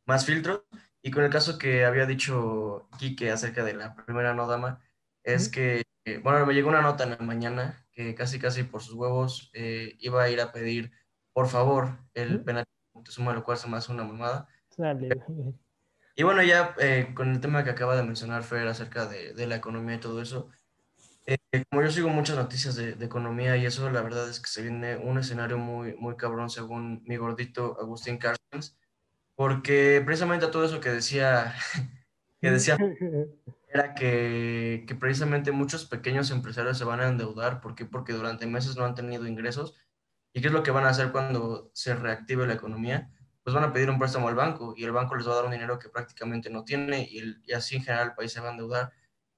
más 0.05 0.25
filtros. 0.25 0.63
Y 1.01 1.11
con 1.11 1.23
el 1.23 1.29
caso 1.31 1.57
que 1.57 1.85
había 1.85 2.05
dicho 2.05 2.89
Quique 2.99 3.31
acerca 3.31 3.63
de 3.63 3.73
la 3.73 3.95
primera 3.95 4.33
no 4.33 4.47
dama, 4.47 4.81
es 5.23 5.49
que, 5.49 5.83
eh, 6.05 6.19
bueno, 6.23 6.45
me 6.45 6.53
llegó 6.53 6.69
una 6.69 6.81
nota 6.81 7.03
en 7.03 7.11
la 7.11 7.17
mañana 7.17 7.85
que 7.91 8.13
casi, 8.15 8.39
casi 8.39 8.63
por 8.63 8.81
sus 8.81 8.93
huevos 8.95 9.49
eh, 9.53 9.95
iba 9.99 10.21
a 10.21 10.29
ir 10.29 10.41
a 10.41 10.51
pedir, 10.51 10.91
por 11.33 11.47
favor, 11.47 11.99
el 12.13 12.43
penal 12.43 12.63
de 12.65 12.93
Moctezuma, 12.93 13.33
lo 13.33 13.43
cual 13.43 13.57
se 13.57 13.67
me 13.67 13.77
hace 13.77 13.91
una 13.91 14.03
mamada. 14.03 14.47
Güey. 15.27 15.53
Y 16.19 16.23
bueno, 16.23 16.41
ya 16.41 16.73
eh, 16.79 17.11
con 17.13 17.31
el 17.31 17.39
tema 17.39 17.63
que 17.63 17.69
acaba 17.69 17.95
de 17.95 18.01
mencionar 18.01 18.43
Fer 18.43 18.67
acerca 18.67 19.05
de, 19.05 19.33
de 19.35 19.45
la 19.45 19.57
economía 19.57 19.97
y 19.97 19.99
todo 19.99 20.19
eso, 20.19 20.49
eh, 21.27 21.37
como 21.69 21.83
yo 21.83 21.91
sigo 21.91 22.09
muchas 22.09 22.37
noticias 22.37 22.75
de, 22.75 22.93
de 22.95 23.05
economía 23.05 23.55
y 23.55 23.67
eso, 23.67 23.87
la 23.91 24.01
verdad 24.01 24.27
es 24.27 24.39
que 24.39 24.49
se 24.49 24.63
viene 24.63 24.97
un 24.97 25.19
escenario 25.19 25.59
muy, 25.59 25.95
muy 25.95 26.17
cabrón 26.17 26.49
según 26.49 27.03
mi 27.05 27.17
gordito 27.17 27.77
Agustín 27.79 28.17
Carstens, 28.17 28.75
porque 29.35 30.01
precisamente 30.03 30.47
todo 30.47 30.65
eso 30.65 30.79
que 30.79 30.89
decía, 30.89 31.53
que 32.41 32.49
decía 32.49 32.77
era 33.67 33.93
que, 33.93 34.85
que 34.87 34.95
precisamente 34.95 35.51
muchos 35.51 35.85
pequeños 35.85 36.31
empresarios 36.31 36.79
se 36.79 36.83
van 36.83 36.99
a 36.99 37.09
endeudar. 37.09 37.61
¿Por 37.61 37.75
qué? 37.75 37.85
Porque 37.85 38.13
durante 38.13 38.47
meses 38.47 38.75
no 38.75 38.85
han 38.85 38.95
tenido 38.95 39.27
ingresos. 39.27 39.75
¿Y 40.33 40.41
qué 40.41 40.47
es 40.47 40.53
lo 40.53 40.63
que 40.63 40.71
van 40.71 40.85
a 40.85 40.89
hacer 40.89 41.11
cuando 41.11 41.69
se 41.75 41.93
reactive 41.93 42.47
la 42.47 42.55
economía? 42.55 43.11
Pues 43.47 43.55
van 43.55 43.63
a 43.63 43.71
pedir 43.71 43.89
un 43.89 43.97
préstamo 43.97 44.27
al 44.27 44.35
banco 44.35 44.73
y 44.75 44.83
el 44.83 44.91
banco 44.91 45.15
les 45.15 45.25
va 45.25 45.31
a 45.31 45.35
dar 45.35 45.45
un 45.45 45.51
dinero 45.51 45.79
que 45.79 45.87
prácticamente 45.87 46.49
no 46.49 46.65
tiene 46.65 47.07
y, 47.09 47.19
el- 47.19 47.41
y 47.45 47.53
así 47.53 47.77
en 47.77 47.81
general 47.83 48.09
el 48.09 48.13
país 48.13 48.33
se 48.33 48.41
va 48.41 48.49
a 48.49 48.51
endeudar 48.51 48.91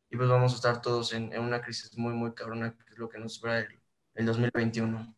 y 0.10 0.17
pues 0.17 0.28
vamos 0.28 0.52
a 0.52 0.56
estar 0.56 0.82
todos 0.82 1.13
en, 1.13 1.32
en 1.32 1.43
una 1.43 1.62
crisis 1.62 1.95
muy, 1.95 2.15
muy 2.15 2.34
cabrona, 2.34 2.76
que 2.76 2.91
es 2.91 2.98
lo 2.98 3.08
que 3.08 3.19
nos 3.19 3.34
espera 3.34 3.60
el, 3.60 3.67
el 4.15 4.26
2021. 4.26 5.15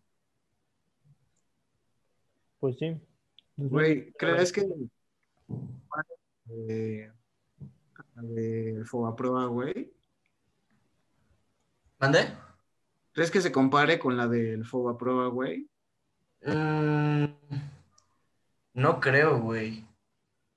Pues 2.60 2.76
sí. 2.80 3.00
Güey, 3.56 4.12
¿crees 4.12 4.52
que 4.52 4.68
la 8.16 8.22
de 8.24 8.84
Fobaproa, 8.84 9.46
güey? 9.46 9.94
¿Mande? 11.98 12.28
¿Crees 13.14 13.32
que 13.32 13.40
se 13.40 13.54
compare 13.54 13.98
con 13.98 14.18
la 14.18 14.28
del 14.28 14.66
Fobaproa, 14.66 15.28
güey? 15.30 15.70
Mm, 16.46 17.24
no 18.74 19.00
creo, 19.00 19.40
güey. 19.40 19.88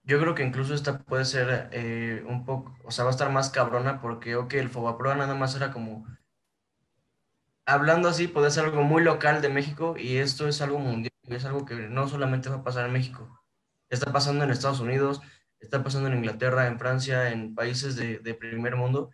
Yo 0.05 0.21
creo 0.21 0.35
que 0.35 0.45
incluso 0.45 0.75
esta 0.75 0.99
puede 1.05 1.25
ser 1.25 1.71
eh, 1.73 2.25
un 2.29 2.45
poco, 2.45 2.77
o 2.85 2.91
sea, 2.91 3.05
va 3.05 3.11
a 3.11 3.13
estar 3.13 3.31
más 3.33 3.51
cabrona 3.51 4.01
porque, 4.01 4.37
ok, 4.37 4.55
el 4.55 4.71
Fobaproa 4.71 5.15
nada 5.17 5.35
más 5.35 5.57
era 5.57 5.73
como, 5.73 6.07
hablando 7.67 8.09
así, 8.09 8.29
puede 8.29 8.51
ser 8.51 8.65
algo 8.65 8.83
muy 8.83 9.03
local 9.03 9.43
de 9.43 9.49
México 9.49 9.97
y 9.99 10.19
esto 10.19 10.49
es 10.49 10.61
algo 10.61 10.79
mundial, 10.79 11.13
es 11.25 11.45
algo 11.45 11.65
que 11.65 11.75
no 11.75 12.09
solamente 12.09 12.49
va 12.51 12.57
a 12.57 12.65
pasar 12.65 12.87
en 12.87 12.93
México, 12.93 13.43
está 13.89 14.13
pasando 14.13 14.45
en 14.45 14.51
Estados 14.51 14.81
Unidos, 14.81 15.21
está 15.61 15.83
pasando 15.83 16.09
en 16.09 16.17
Inglaterra, 16.19 16.67
en 16.67 16.79
Francia, 16.79 17.31
en 17.31 17.55
países 17.55 17.97
de, 17.97 18.19
de 18.19 18.35
primer 18.35 18.77
mundo. 18.77 19.11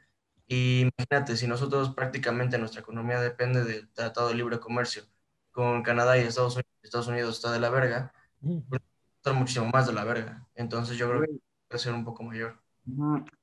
Y 0.47 0.81
imagínate, 0.83 1.37
si 1.37 1.47
nosotros 1.47 1.95
prácticamente 1.95 2.59
nuestra 2.59 2.81
economía 2.81 3.21
depende 3.21 3.65
del 3.65 3.89
Tratado 3.93 4.29
de 4.29 4.35
Libre 4.35 4.59
Comercio 4.61 5.05
con 5.53 5.83
Canadá 5.83 6.19
y 6.19 6.23
Estados 6.23 6.55
Unidos, 6.55 6.73
Estados 6.83 7.09
Unidos 7.09 7.37
está 7.37 7.53
de 7.53 7.61
la 7.61 7.71
verga, 7.71 8.13
está 9.21 9.35
muchísimo 9.35 9.67
más 9.67 9.87
de 9.87 9.93
la 9.93 10.05
verga. 10.05 10.47
Entonces 10.55 10.97
yo 10.97 11.09
creo 11.09 11.21
que 11.21 11.27
Güey, 11.27 11.41
puede 11.69 11.79
ser 11.79 11.93
un 11.93 12.05
poco 12.05 12.23
mayor. 12.23 12.59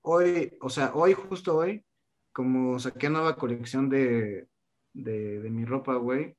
Hoy, 0.02 0.58
o 0.60 0.70
sea, 0.70 0.92
hoy, 0.96 1.13
justo 1.13 1.56
hoy, 1.56 1.86
como 2.34 2.80
saqué 2.80 3.10
nueva 3.10 3.36
colección 3.36 3.88
de, 3.88 4.48
de, 4.94 5.40
de 5.40 5.50
mi 5.52 5.66
ropa, 5.66 5.96
güey, 5.96 6.36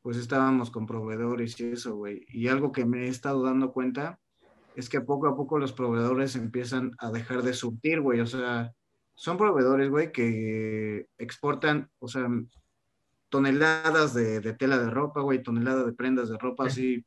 pues 0.00 0.16
estábamos 0.16 0.70
con 0.70 0.86
proveedores 0.86 1.60
y 1.60 1.72
eso, 1.72 1.94
güey. 1.96 2.24
Y 2.28 2.48
algo 2.48 2.72
que 2.72 2.86
me 2.86 3.04
he 3.04 3.08
estado 3.08 3.42
dando 3.42 3.72
cuenta 3.72 4.18
es 4.74 4.88
que 4.88 5.02
poco 5.02 5.28
a 5.28 5.36
poco 5.36 5.58
los 5.58 5.74
proveedores 5.74 6.34
empiezan 6.34 6.92
a 6.98 7.10
dejar 7.10 7.42
de 7.42 7.52
surtir, 7.52 8.00
güey. 8.00 8.20
O 8.20 8.26
sea, 8.26 8.72
son 9.14 9.36
proveedores, 9.36 9.90
güey, 9.90 10.10
que 10.10 11.06
exportan, 11.18 11.90
o 11.98 12.08
sea, 12.08 12.26
toneladas 13.28 14.14
de, 14.14 14.40
de 14.40 14.54
tela 14.54 14.78
de 14.78 14.88
ropa, 14.88 15.20
güey, 15.20 15.42
toneladas 15.42 15.84
de 15.84 15.92
prendas 15.92 16.30
de 16.30 16.38
ropa, 16.38 16.64
así 16.66 17.04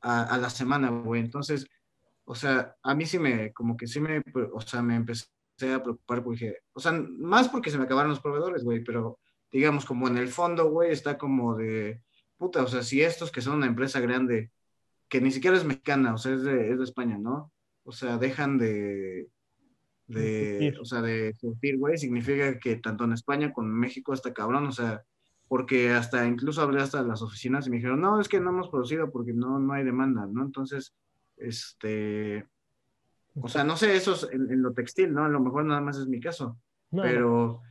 a, 0.00 0.22
a 0.22 0.38
la 0.38 0.50
semana, 0.50 0.90
güey. 0.90 1.20
Entonces, 1.20 1.66
o 2.24 2.34
sea, 2.34 2.76
a 2.82 2.94
mí 2.94 3.06
sí 3.06 3.18
me, 3.18 3.52
como 3.52 3.76
que 3.76 3.86
sí 3.86 4.00
me, 4.00 4.22
o 4.52 4.60
sea, 4.60 4.82
me 4.82 4.94
empecé 4.96 5.26
a 5.74 5.82
preocupar 5.82 6.22
porque, 6.22 6.58
o 6.72 6.80
sea, 6.80 6.92
más 6.92 7.48
porque 7.48 7.70
se 7.70 7.78
me 7.78 7.84
acabaron 7.84 8.10
los 8.10 8.20
proveedores, 8.20 8.62
güey, 8.62 8.84
pero 8.84 9.18
digamos, 9.50 9.84
como 9.84 10.06
en 10.08 10.16
el 10.16 10.28
fondo, 10.28 10.70
güey, 10.70 10.92
está 10.92 11.18
como 11.18 11.56
de, 11.56 12.00
puta, 12.36 12.62
o 12.62 12.68
sea, 12.68 12.82
si 12.82 13.02
estos 13.02 13.32
que 13.32 13.40
son 13.40 13.56
una 13.56 13.66
empresa 13.66 14.00
grande, 14.00 14.52
que 15.08 15.20
ni 15.20 15.32
siquiera 15.32 15.56
es 15.56 15.64
mexicana, 15.64 16.14
o 16.14 16.18
sea, 16.18 16.34
es 16.34 16.42
de, 16.42 16.70
es 16.70 16.78
de 16.78 16.84
España, 16.84 17.18
¿no? 17.18 17.52
O 17.82 17.92
sea, 17.92 18.16
dejan 18.16 18.58
de, 18.58 19.28
de, 20.06 20.74
o 20.80 20.84
sea, 20.84 21.02
de 21.02 21.34
surtir, 21.34 21.78
güey, 21.78 21.98
significa 21.98 22.58
que 22.58 22.76
tanto 22.76 23.04
en 23.04 23.12
España 23.12 23.52
como 23.52 23.68
en 23.68 23.74
México 23.74 24.14
está 24.14 24.32
cabrón, 24.32 24.66
o 24.66 24.72
sea, 24.72 25.02
porque 25.50 25.90
hasta 25.90 26.24
incluso 26.28 26.62
hablé 26.62 26.80
hasta 26.80 27.02
las 27.02 27.22
oficinas 27.22 27.66
y 27.66 27.70
me 27.70 27.78
dijeron, 27.78 28.00
no, 28.00 28.20
es 28.20 28.28
que 28.28 28.38
no 28.38 28.50
hemos 28.50 28.68
producido 28.68 29.10
porque 29.10 29.32
no, 29.32 29.58
no 29.58 29.72
hay 29.72 29.82
demanda, 29.82 30.24
¿no? 30.30 30.44
Entonces, 30.44 30.94
este, 31.36 32.46
o 33.34 33.48
sea, 33.48 33.64
no 33.64 33.76
sé, 33.76 33.96
eso 33.96 34.12
es 34.12 34.28
en, 34.30 34.48
en 34.48 34.62
lo 34.62 34.72
textil, 34.72 35.12
¿no? 35.12 35.24
A 35.24 35.28
lo 35.28 35.40
mejor 35.40 35.64
nada 35.64 35.80
más 35.80 35.98
es 35.98 36.06
mi 36.06 36.20
caso, 36.20 36.56
no. 36.92 37.02
pero, 37.02 37.62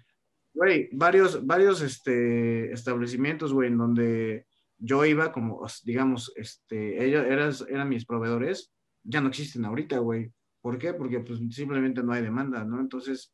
güey, 0.54 0.90
varios, 0.92 1.48
varios, 1.48 1.82
este, 1.82 2.70
establecimientos, 2.74 3.54
güey, 3.54 3.70
en 3.70 3.78
donde 3.78 4.46
yo 4.78 5.06
iba 5.06 5.32
como, 5.32 5.66
digamos, 5.86 6.34
este, 6.36 7.02
ellos 7.02 7.26
eran, 7.26 7.54
eran 7.70 7.88
mis 7.88 8.06
proveedores, 8.06 8.74
ya 9.04 9.22
no 9.22 9.30
existen 9.30 9.64
ahorita, 9.64 10.00
güey. 10.00 10.34
¿Por 10.60 10.78
qué? 10.80 10.94
Porque 10.94 11.22
pues 11.22 11.40
simplemente 11.52 12.04
no 12.04 12.12
hay 12.12 12.24
demanda, 12.24 12.66
¿no? 12.66 12.82
Entonces, 12.82 13.34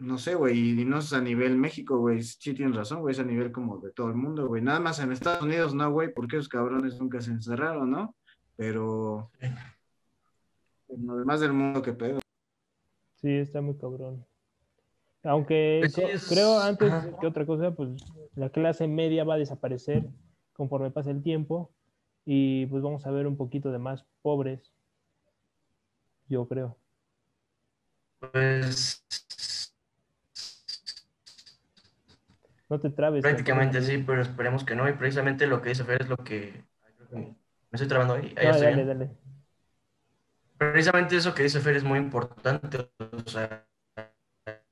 no 0.00 0.18
sé, 0.18 0.34
güey, 0.34 0.80
y 0.80 0.84
no 0.84 0.98
es 0.98 1.12
a 1.12 1.20
nivel 1.20 1.56
México, 1.56 1.98
güey, 1.98 2.22
sí 2.22 2.54
tienes 2.54 2.74
razón, 2.76 3.00
güey, 3.00 3.12
es 3.12 3.20
a 3.20 3.24
nivel 3.24 3.52
como 3.52 3.78
de 3.78 3.90
todo 3.92 4.08
el 4.08 4.14
mundo, 4.14 4.48
güey. 4.48 4.62
Nada 4.62 4.80
más 4.80 4.98
en 4.98 5.12
Estados 5.12 5.42
Unidos, 5.42 5.74
no, 5.74 5.90
güey, 5.92 6.12
porque 6.12 6.36
esos 6.36 6.48
cabrones 6.48 6.98
nunca 6.98 7.20
se 7.20 7.30
encerraron, 7.30 7.90
¿no? 7.90 8.14
Pero 8.56 9.30
en 10.88 11.06
lo 11.06 11.16
demás 11.16 11.40
del 11.40 11.52
mundo, 11.52 11.82
qué 11.82 11.92
pedo. 11.92 12.18
Sí, 13.16 13.28
está 13.30 13.60
muy 13.60 13.76
cabrón. 13.76 14.24
Aunque 15.22 15.78
Pues 15.82 15.92
sí, 15.92 16.00
co- 16.02 16.08
es- 16.08 16.28
creo 16.28 16.58
antes 16.58 16.90
ajá. 16.90 17.18
que 17.20 17.26
otra 17.26 17.44
cosa, 17.46 17.70
pues 17.74 17.90
la 18.34 18.48
clase 18.50 18.88
media 18.88 19.24
va 19.24 19.34
a 19.34 19.38
desaparecer 19.38 20.08
conforme 20.54 20.90
pase 20.90 21.10
el 21.10 21.22
tiempo 21.22 21.70
y 22.24 22.64
pues 22.66 22.82
vamos 22.82 23.06
a 23.06 23.10
ver 23.10 23.26
un 23.26 23.36
poquito 23.36 23.70
de 23.70 23.78
más 23.78 24.04
pobres, 24.22 24.72
yo 26.28 26.46
creo. 26.48 26.76
Pues 28.32 29.04
No 32.70 32.78
te 32.78 32.90
trabes. 32.90 33.22
prácticamente 33.22 33.82
sí, 33.82 33.98
pero 33.98 34.22
esperemos 34.22 34.64
que 34.64 34.74
no. 34.74 34.88
Y 34.88 34.92
precisamente 34.92 35.46
lo 35.46 35.60
que 35.60 35.70
dice 35.70 35.84
Fer 35.84 36.02
es 36.02 36.08
lo 36.08 36.16
que... 36.16 36.64
Me 37.12 37.36
estoy 37.72 37.88
trabando 37.88 38.14
ahí. 38.14 38.34
ahí 38.36 38.46
No, 38.46 38.50
estoy 38.52 38.66
dale, 38.68 38.84
bien. 38.84 38.86
dale. 38.86 39.10
Precisamente 40.56 41.16
eso 41.16 41.34
que 41.34 41.42
dice 41.44 41.60
Fer 41.60 41.76
es 41.76 41.84
muy 41.84 41.98
importante. 41.98 42.90
O 42.98 43.28
sea, 43.28 43.66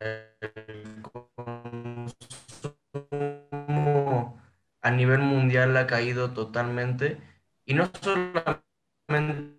el 0.01 1.03
consumo 3.03 4.41
a 4.81 4.91
nivel 4.91 5.21
mundial 5.21 5.77
ha 5.77 5.87
caído 5.87 6.33
totalmente. 6.33 7.19
Y 7.65 7.75
no 7.75 7.91
solamente 8.01 9.59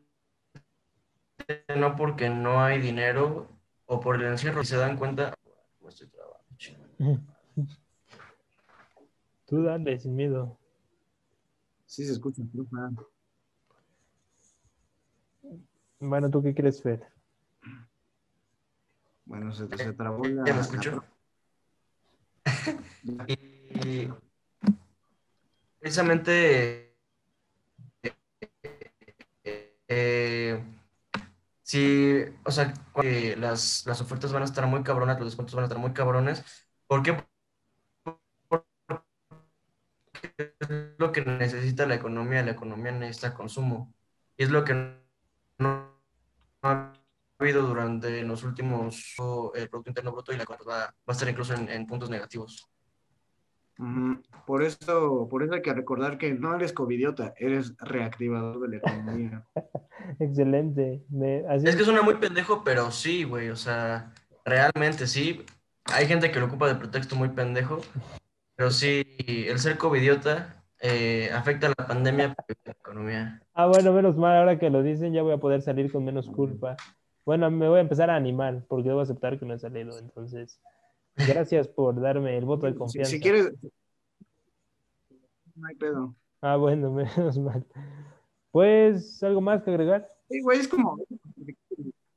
no 1.76 1.96
porque 1.96 2.30
no 2.30 2.62
hay 2.64 2.80
dinero 2.80 3.48
o 3.86 4.00
por 4.00 4.16
el 4.16 4.24
encierro. 4.24 4.64
Si 4.64 4.72
se 4.72 4.78
dan 4.78 4.98
cuenta, 4.98 5.34
me 5.82 5.90
estoy 5.90 6.08
trabando, 6.08 6.46
chinga. 6.58 6.88
Tú 9.50 9.64
dale, 9.64 10.00
sin 10.00 10.16
miedo. 10.16 10.60
Sí 11.88 12.06
se 12.06 12.12
escucha, 12.12 12.44
trufa. 12.52 12.92
Bueno, 16.00 16.30
¿tú 16.30 16.44
qué 16.44 16.54
crees, 16.54 16.80
Fer? 16.84 17.02
Bueno, 19.26 19.52
se, 19.52 19.68
se 19.76 19.94
trabó 19.94 20.24
la... 20.24 20.46
¿Ya 20.46 20.54
me 20.54 20.62
escucho? 20.62 21.04
Y 23.28 24.08
precisamente 25.80 26.96
eh, 29.88 30.64
si, 31.64 32.22
o 32.46 32.52
sea, 32.52 32.72
que 33.02 33.36
las, 33.36 33.84
las 33.88 34.00
ofertas 34.00 34.32
van 34.32 34.44
a 34.44 34.46
estar 34.46 34.68
muy 34.68 34.84
cabronas, 34.84 35.18
los 35.18 35.30
descuentos 35.30 35.56
van 35.56 35.64
a 35.64 35.66
estar 35.66 35.80
muy 35.80 35.92
cabrones. 35.92 36.46
¿Por 36.86 37.02
qué? 37.02 37.29
Necesita 41.56 41.86
la 41.86 41.96
economía, 41.96 42.44
la 42.44 42.52
economía 42.52 42.92
necesita 42.92 43.34
consumo. 43.34 43.94
Y 44.38 44.44
es 44.44 44.50
lo 44.50 44.64
que 44.64 44.74
no 45.60 45.92
ha 46.64 46.94
habido 47.40 47.64
durante 47.64 48.22
los 48.24 48.44
últimos, 48.44 49.16
el 49.56 49.70
Producto 49.70 49.90
Interno 49.92 50.12
Bruto 50.12 50.34
y 50.34 50.38
la 50.38 50.44
economía 50.44 50.68
va, 50.68 50.80
va 50.86 50.94
a 51.08 51.12
estar 51.12 51.30
incluso 51.30 51.54
en, 51.54 51.70
en 51.70 51.86
puntos 51.88 52.10
negativos. 52.10 52.70
Ujú. 53.78 54.22
Por 54.46 54.64
eso, 54.64 55.28
por 55.30 55.44
eso 55.44 55.54
hay 55.54 55.62
que 55.62 55.74
recordar 55.74 56.18
que 56.18 56.34
no 56.34 56.54
eres 56.54 56.74
covidiota, 56.74 57.34
eres 57.38 57.76
reactivador 57.78 58.60
de 58.60 58.68
la 58.68 58.78
economía. 58.78 59.46
Excelente. 60.20 61.02
Me- 61.10 61.46
así 61.48 61.68
Es 61.68 61.76
que 61.76 61.86
suena 61.86 62.02
muy 62.02 62.16
pendejo, 62.16 62.64
pero 62.64 62.92
sí, 62.92 63.24
güey, 63.24 63.50
o 63.50 63.56
sea, 63.56 64.14
realmente 64.44 65.08
sí. 65.08 65.46
Hay 65.86 66.08
gente 66.08 66.30
que 66.32 66.40
lo 66.40 66.48
ocupa 66.48 66.68
de 66.68 66.76
pretexto 66.76 67.16
muy 67.16 67.30
pendejo, 67.30 67.80
pero 68.56 68.70
sí, 68.70 69.04
el 69.48 69.60
ser 69.60 69.78
covidiota 69.78 70.59
eh, 70.82 71.30
afecta 71.34 71.70
la 71.70 71.88
pandemia, 71.88 72.36
pero 72.48 72.60
a 72.64 72.68
la 72.68 72.72
economía. 72.72 73.42
Ah, 73.54 73.68
bueno, 73.68 73.92
menos 73.94 74.16
mal, 74.18 74.38
ahora 74.38 74.58
que 74.60 74.70
lo 74.70 74.82
dicen 74.84 75.14
ya 75.14 75.22
voy 75.24 75.34
a 75.34 75.38
poder 75.38 75.62
salir 75.62 75.92
con 75.92 76.06
menos 76.06 76.30
culpa. 76.30 76.78
Bueno, 77.26 77.50
me 77.52 77.68
voy 77.68 77.78
a 77.78 77.82
empezar 77.82 78.10
a 78.10 78.16
animar 78.16 78.64
porque 78.68 78.90
debo 78.90 79.02
aceptar 79.02 79.38
que 79.38 79.46
no 79.46 79.54
he 79.54 79.60
salido. 79.60 79.98
Entonces, 80.00 80.60
gracias 81.16 81.68
por 81.68 82.00
darme 82.00 82.38
el 82.38 82.46
voto 82.46 82.66
de 82.66 82.76
confianza. 82.76 83.12
si 83.12 83.20
quieres, 83.20 83.52
no 85.56 85.68
hay 85.68 85.76
pedo. 85.76 86.16
Ah, 86.42 86.56
bueno, 86.56 86.92
menos 87.18 87.38
mal. 87.38 87.66
Pues, 88.52 89.22
¿algo 89.24 89.42
más 89.42 89.62
que 89.62 89.70
agregar? 89.72 90.10
Sí, 90.30 90.42
güey, 90.42 90.60
es 90.60 90.68
como, 90.68 90.98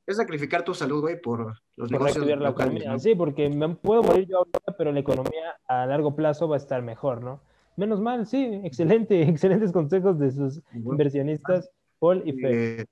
es 0.05 0.17
sacrificar 0.17 0.63
tu 0.63 0.73
salud, 0.73 1.01
güey, 1.01 1.19
por 1.21 1.57
los 1.75 1.89
Por 1.89 1.91
negocios 1.91 2.25
la 2.25 2.35
locales, 2.35 2.75
economía. 2.75 2.91
¿no? 2.93 2.99
Sí, 2.99 3.15
porque 3.15 3.49
me 3.49 3.69
puedo 3.75 4.03
morir 4.03 4.27
yo 4.27 4.37
ahorita, 4.39 4.75
pero 4.77 4.91
la 4.91 4.99
economía 4.99 5.57
a 5.67 5.85
largo 5.85 6.15
plazo 6.15 6.47
va 6.47 6.55
a 6.55 6.57
estar 6.57 6.81
mejor, 6.81 7.23
¿no? 7.23 7.41
Menos 7.75 7.99
mal, 7.99 8.25
sí, 8.27 8.61
excelente, 8.63 9.21
excelentes 9.29 9.71
consejos 9.71 10.19
de 10.19 10.31
sus 10.31 10.61
inversionistas, 10.73 11.69
Paul 11.99 12.21
y 12.25 12.33
Fer. 12.33 12.51
Eh, 12.53 12.85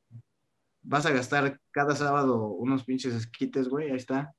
vas 0.83 1.05
a 1.05 1.11
gastar 1.11 1.59
cada 1.71 1.95
sábado 1.95 2.47
unos 2.47 2.83
pinches 2.83 3.13
esquites, 3.13 3.67
güey, 3.69 3.91
ahí 3.91 3.97
está. 3.97 4.33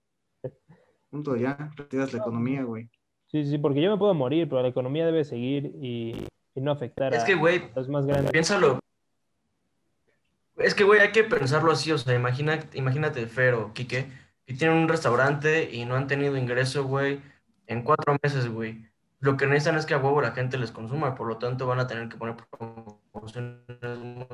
Punto, 1.10 1.36
ya, 1.36 1.70
retiras 1.76 2.12
la 2.12 2.18
economía, 2.20 2.64
güey. 2.64 2.88
Sí, 3.26 3.44
sí, 3.44 3.58
porque 3.58 3.80
yo 3.80 3.90
me 3.90 3.98
puedo 3.98 4.14
morir, 4.14 4.48
pero 4.48 4.62
la 4.62 4.68
economía 4.68 5.06
debe 5.06 5.24
seguir 5.24 5.72
y, 5.80 6.26
y 6.54 6.60
no 6.60 6.70
afectar 6.70 7.14
Es 7.14 7.22
a 7.22 7.26
que, 7.26 7.34
güey, 7.34 7.62
los 7.74 7.88
más 7.88 8.06
grandes. 8.06 8.32
piénsalo. 8.32 8.78
Es 10.56 10.74
que, 10.74 10.84
güey, 10.84 11.00
hay 11.00 11.12
que 11.12 11.24
pensarlo 11.24 11.72
así, 11.72 11.92
o 11.92 11.98
sea, 11.98 12.14
imagina, 12.14 12.58
imagínate, 12.74 13.26
Fer 13.26 13.54
o 13.54 13.72
Quique, 13.72 14.06
que 14.46 14.54
tienen 14.54 14.76
un 14.76 14.88
restaurante 14.88 15.72
y 15.72 15.84
no 15.84 15.96
han 15.96 16.06
tenido 16.06 16.36
ingreso, 16.36 16.84
güey, 16.84 17.20
en 17.66 17.82
cuatro 17.82 18.16
meses, 18.22 18.48
güey. 18.48 18.86
Lo 19.22 19.36
que 19.36 19.46
necesitan 19.46 19.76
es 19.78 19.86
que 19.86 19.94
a 19.94 19.98
huevo 19.98 20.20
la 20.20 20.32
gente 20.32 20.58
les 20.58 20.72
consuma, 20.72 21.14
por 21.14 21.28
lo 21.28 21.38
tanto 21.38 21.66
van 21.66 21.78
a 21.78 21.86
tener 21.86 22.08
que 22.08 22.16
poner 22.16 22.36
promociones 22.50 23.60
muy 23.98 24.26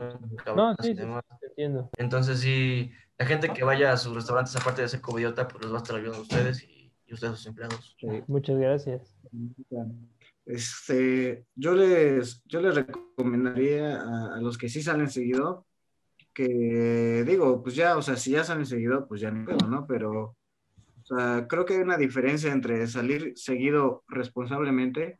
No, 0.56 0.74
sí, 0.80 0.90
y 0.90 0.94
sí, 0.94 0.94
demás. 0.94 1.22
sí, 1.28 1.46
entiendo. 1.46 1.90
Entonces, 1.98 2.40
sí, 2.40 2.90
la 3.18 3.26
gente 3.26 3.50
que 3.50 3.64
vaya 3.64 3.92
a 3.92 3.98
sus 3.98 4.14
restaurantes, 4.14 4.56
aparte 4.56 4.80
de 4.80 4.88
ser 4.88 5.02
covidiota, 5.02 5.46
pues 5.46 5.62
les 5.62 5.72
va 5.72 5.76
a 5.76 5.82
estar 5.82 5.94
ayudando 5.94 6.18
a 6.18 6.22
ustedes 6.22 6.62
y, 6.64 6.90
y 7.06 7.12
ustedes 7.12 7.34
a 7.34 7.36
sus 7.36 7.46
empleados. 7.46 7.96
Sí. 8.00 8.06
Muchas 8.26 8.56
gracias. 8.58 9.14
Este, 10.46 11.44
yo 11.54 11.74
les, 11.74 12.42
yo 12.46 12.60
les 12.62 12.74
recomendaría 12.74 14.00
a, 14.00 14.36
a 14.36 14.40
los 14.40 14.56
que 14.56 14.70
sí 14.70 14.80
salen 14.82 15.10
seguido, 15.10 15.66
que 16.32 17.24
digo, 17.26 17.62
pues 17.62 17.74
ya, 17.74 17.96
o 17.98 18.02
sea, 18.02 18.16
si 18.16 18.30
ya 18.30 18.42
salen 18.44 18.64
seguido, 18.64 19.06
pues 19.06 19.20
ya 19.20 19.30
pedo, 19.30 19.68
¿no? 19.68 19.86
Pero, 19.86 20.36
sea, 21.16 21.46
creo 21.48 21.64
que 21.64 21.74
hay 21.74 21.80
una 21.80 21.96
diferencia 21.96 22.52
entre 22.52 22.86
salir 22.86 23.32
seguido 23.36 24.04
responsablemente 24.08 25.18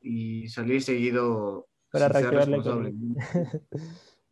y 0.00 0.48
salir 0.48 0.82
seguido 0.82 1.66
Para 1.90 2.08
reactivar. 2.08 2.92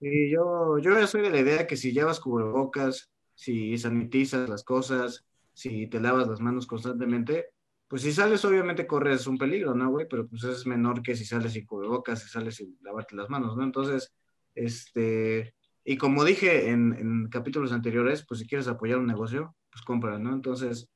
Y 0.00 0.30
yo, 0.32 0.78
yo 0.78 0.98
ya 0.98 1.06
soy 1.06 1.22
de 1.22 1.30
la 1.30 1.40
idea 1.40 1.66
que 1.66 1.76
si 1.76 1.92
llevas 1.92 2.20
cubrebocas, 2.20 3.10
si 3.34 3.76
sanitizas 3.78 4.48
las 4.48 4.64
cosas, 4.64 5.24
si 5.52 5.86
te 5.86 6.00
lavas 6.00 6.28
las 6.28 6.40
manos 6.40 6.66
constantemente, 6.66 7.46
pues 7.88 8.02
si 8.02 8.12
sales 8.12 8.44
obviamente 8.44 8.86
corres 8.86 9.26
un 9.26 9.38
peligro, 9.38 9.74
¿no, 9.74 9.90
güey? 9.90 10.06
Pero 10.08 10.26
pues 10.26 10.44
es 10.44 10.66
menor 10.66 11.02
que 11.02 11.14
si 11.14 11.24
sales 11.24 11.52
sin 11.52 11.66
cubrebocas, 11.66 12.22
si 12.22 12.28
sales 12.28 12.56
sin 12.56 12.76
lavarte 12.82 13.14
las 13.14 13.30
manos, 13.30 13.56
¿no? 13.56 13.62
Entonces, 13.62 14.12
este, 14.54 15.54
y 15.88 15.96
como 15.98 16.24
dije 16.24 16.70
en, 16.70 16.92
en 16.94 17.28
capítulos 17.28 17.70
anteriores, 17.72 18.26
pues 18.26 18.40
si 18.40 18.46
quieres 18.48 18.66
apoyar 18.66 18.98
un 18.98 19.06
negocio, 19.06 19.54
pues 19.70 19.82
compra, 19.84 20.18
¿no? 20.18 20.32
Entonces, 20.34 20.90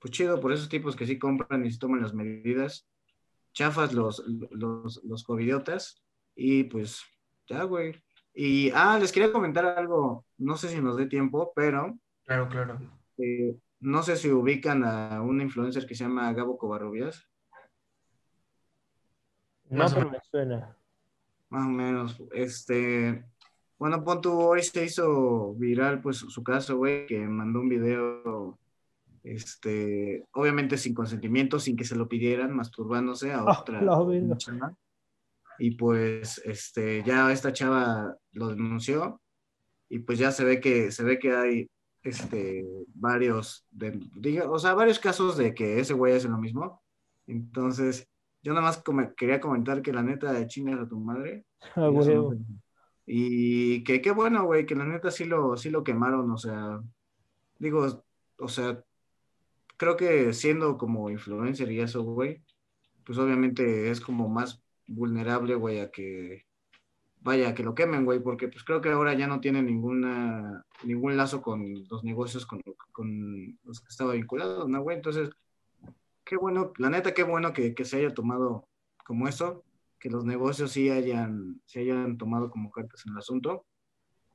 pues 0.00 0.12
chido 0.12 0.40
por 0.40 0.52
esos 0.52 0.68
tipos 0.68 0.94
que 0.94 1.06
sí 1.06 1.18
compran 1.18 1.66
y 1.66 1.70
se 1.72 1.78
toman 1.80 2.00
las 2.02 2.14
medidas, 2.14 2.88
chafas 3.52 3.92
los, 3.92 4.24
los, 4.50 5.02
los 5.04 5.24
covidiotas 5.24 6.04
y 6.36 6.64
pues 6.64 7.02
ya, 7.48 7.64
güey. 7.64 8.00
Y, 8.32 8.70
ah, 8.70 8.96
les 9.00 9.10
quería 9.10 9.32
comentar 9.32 9.64
algo, 9.66 10.24
no 10.38 10.56
sé 10.56 10.68
si 10.68 10.80
nos 10.80 10.96
dé 10.96 11.06
tiempo, 11.06 11.52
pero 11.56 11.98
Claro, 12.24 12.48
claro. 12.48 12.80
eh, 13.18 13.56
no 13.80 14.04
sé 14.04 14.16
si 14.16 14.30
ubican 14.30 14.84
a 14.84 15.20
un 15.20 15.40
influencer 15.40 15.84
que 15.84 15.96
se 15.96 16.04
llama 16.04 16.32
Gabo 16.32 16.56
Covarrubias, 16.56 17.28
No, 19.68 19.78
Más 19.78 19.92
o 19.92 19.96
pero 19.96 20.10
me 20.10 20.18
suena. 20.30 20.76
más 21.48 21.66
o 21.66 21.70
menos. 21.70 22.22
Este, 22.32 23.24
bueno, 23.82 24.04
pon 24.04 24.20
hoy 24.26 24.62
se 24.62 24.84
hizo 24.84 25.54
viral 25.54 26.00
pues 26.00 26.18
su 26.18 26.44
caso, 26.44 26.76
güey, 26.76 27.04
que 27.04 27.18
mandó 27.18 27.58
un 27.58 27.68
video, 27.68 28.56
este, 29.24 30.24
obviamente 30.34 30.78
sin 30.78 30.94
consentimiento, 30.94 31.58
sin 31.58 31.76
que 31.76 31.82
se 31.82 31.96
lo 31.96 32.08
pidieran, 32.08 32.54
masturbándose 32.54 33.32
a 33.32 33.38
Ah, 33.48 33.58
otra 33.58 33.80
una 33.80 34.36
chava. 34.36 34.76
Y 35.58 35.72
pues, 35.72 36.40
este, 36.44 37.02
ya 37.02 37.32
esta 37.32 37.52
chava 37.52 38.16
lo 38.30 38.50
denunció 38.50 39.20
y 39.88 39.98
pues 39.98 40.20
ya 40.20 40.30
se 40.30 40.44
ve 40.44 40.60
que, 40.60 40.92
se 40.92 41.02
ve 41.02 41.18
que 41.18 41.32
hay, 41.34 41.68
este, 42.04 42.64
varios, 42.94 43.66
de, 43.72 43.98
diga, 44.14 44.48
o 44.48 44.60
sea, 44.60 44.74
varios 44.74 45.00
casos 45.00 45.36
de 45.36 45.54
que 45.54 45.80
ese 45.80 45.94
güey 45.94 46.14
hace 46.14 46.28
lo 46.28 46.38
mismo. 46.38 46.80
Entonces, 47.26 48.08
yo 48.44 48.52
nada 48.52 48.64
más 48.64 48.80
quería 49.16 49.40
comentar 49.40 49.82
que 49.82 49.92
la 49.92 50.04
neta 50.04 50.32
de 50.32 50.46
chingas 50.46 50.78
a 50.78 50.88
tu 50.88 51.00
madre. 51.00 51.44
Ah, 51.74 51.90
y 53.06 53.84
que 53.84 54.00
qué 54.00 54.10
bueno, 54.12 54.44
güey, 54.44 54.66
que 54.66 54.74
la 54.74 54.84
neta 54.84 55.10
sí 55.10 55.24
lo, 55.24 55.56
sí 55.56 55.70
lo 55.70 55.84
quemaron, 55.84 56.30
o 56.30 56.38
sea, 56.38 56.80
digo, 57.58 58.04
o 58.38 58.48
sea, 58.48 58.82
creo 59.76 59.96
que 59.96 60.32
siendo 60.32 60.78
como 60.78 61.10
influencer 61.10 61.70
y 61.72 61.80
eso, 61.80 62.02
güey, 62.02 62.42
pues 63.04 63.18
obviamente 63.18 63.90
es 63.90 64.00
como 64.00 64.28
más 64.28 64.62
vulnerable, 64.86 65.54
güey, 65.56 65.80
a 65.80 65.90
que, 65.90 66.46
vaya, 67.20 67.54
que 67.54 67.64
lo 67.64 67.74
quemen, 67.74 68.04
güey, 68.04 68.20
porque 68.20 68.48
pues 68.48 68.64
creo 68.64 68.80
que 68.80 68.90
ahora 68.90 69.14
ya 69.14 69.26
no 69.26 69.40
tiene 69.40 69.62
ninguna, 69.62 70.64
ningún 70.84 71.16
lazo 71.16 71.42
con 71.42 71.86
los 71.88 72.04
negocios 72.04 72.46
con, 72.46 72.62
con 72.92 73.58
los 73.64 73.80
que 73.80 73.88
estaba 73.88 74.14
vinculado, 74.14 74.68
¿no, 74.68 74.82
güey? 74.82 74.96
Entonces, 74.96 75.30
qué 76.24 76.36
bueno, 76.36 76.72
la 76.78 76.90
neta, 76.90 77.14
qué 77.14 77.24
bueno 77.24 77.52
que, 77.52 77.74
que 77.74 77.84
se 77.84 77.98
haya 77.98 78.14
tomado 78.14 78.68
como 79.04 79.28
eso, 79.28 79.64
que 80.02 80.10
los 80.10 80.24
negocios 80.24 80.72
sí 80.72 80.90
hayan, 80.90 81.60
sí 81.64 81.78
hayan 81.78 82.18
tomado 82.18 82.50
como 82.50 82.72
cartas 82.72 83.06
en 83.06 83.12
el 83.12 83.18
asunto. 83.18 83.64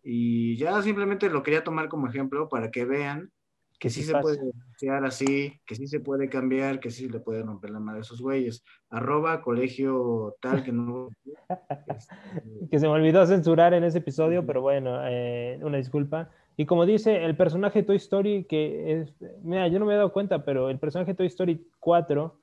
Y 0.02 0.56
ya 0.56 0.82
simplemente 0.82 1.30
lo 1.30 1.44
quería 1.44 1.66
tomar 1.66 1.90
como 1.90 2.08
ejemplo 2.08 2.48
para 2.48 2.72
que 2.72 2.86
vean 2.86 3.34
que 3.78 3.90
sí 3.90 4.02
se 4.04 4.14
pasa. 4.14 4.22
puede 4.22 4.38
denunciar 4.38 5.04
así, 5.04 5.60
que 5.66 5.76
sí 5.76 5.86
se 5.88 6.00
puede 6.00 6.30
cambiar, 6.30 6.80
que 6.80 6.90
sí 6.90 7.10
le 7.10 7.20
puede 7.20 7.44
romper 7.44 7.72
la 7.72 7.82
madre 7.82 8.00
a 8.00 8.02
esos 8.04 8.22
güeyes. 8.22 8.64
Arroba 8.90 9.42
colegio 9.42 10.38
tal 10.40 10.64
que 10.64 10.72
no. 10.72 11.10
este, 11.26 12.16
Que 12.72 12.80
se 12.80 12.88
me 12.88 12.94
olvidó 12.94 13.26
censurar 13.28 13.74
en 13.74 13.84
ese 13.84 13.98
episodio, 13.98 14.46
pero 14.46 14.62
bueno, 14.62 15.02
eh, 15.04 15.60
una 15.62 15.78
disculpa. 15.78 16.32
Y 16.56 16.66
como 16.66 16.86
dice 16.86 17.26
el 17.26 17.36
personaje 17.36 17.84
Toy 17.84 17.98
Story, 17.98 18.46
que 18.46 19.02
es, 19.02 19.14
mira, 19.44 19.68
yo 19.68 19.80
no 19.80 19.86
me 19.86 19.96
he 19.96 19.98
dado 19.98 20.14
cuenta, 20.14 20.46
pero 20.46 20.70
el 20.70 20.80
personaje 20.80 21.14
Toy 21.14 21.28
Story 21.28 21.68
4 21.82 22.40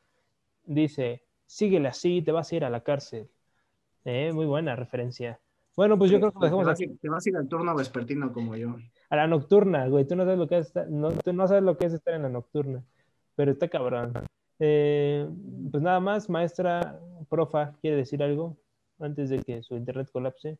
dice, 0.66 1.23
síguele 1.46 1.88
así, 1.88 2.22
te 2.22 2.32
vas 2.32 2.52
a 2.52 2.56
ir 2.56 2.64
a 2.64 2.70
la 2.70 2.82
cárcel. 2.82 3.28
Eh, 4.04 4.32
muy 4.32 4.46
buena 4.46 4.76
referencia. 4.76 5.40
Bueno, 5.76 5.98
pues 5.98 6.10
yo 6.10 6.20
creo 6.20 6.32
que 6.32 6.38
lo 6.38 6.40
te 6.40 6.46
dejamos 6.46 6.66
vas, 6.66 6.80
aquí. 6.80 6.84
a- 6.84 6.96
te 7.00 7.08
vas 7.08 7.26
a 7.26 7.30
ir 7.30 7.36
al 7.36 7.48
turno 7.48 7.74
vespertino 7.74 8.32
como 8.32 8.56
yo. 8.56 8.76
A 9.10 9.16
la 9.16 9.26
nocturna, 9.26 9.86
güey. 9.88 10.06
Tú 10.06 10.16
no 10.16 10.24
sabes 10.24 10.38
lo 10.38 10.48
que 10.48 10.58
es 10.58 10.66
estar, 10.66 10.88
no, 10.88 11.10
tú 11.12 11.32
no 11.32 11.46
sabes 11.48 11.62
lo 11.62 11.76
que 11.76 11.86
es 11.86 11.92
estar 11.92 12.14
en 12.14 12.22
la 12.22 12.28
nocturna. 12.28 12.82
Pero 13.36 13.52
está 13.52 13.68
cabrón. 13.68 14.12
Eh, 14.58 15.28
pues 15.70 15.82
nada 15.82 16.00
más, 16.00 16.28
maestra, 16.30 17.00
profa, 17.28 17.74
¿quiere 17.80 17.96
decir 17.98 18.22
algo 18.22 18.56
antes 18.98 19.30
de 19.30 19.40
que 19.40 19.62
su 19.62 19.76
internet 19.76 20.08
colapse? 20.12 20.58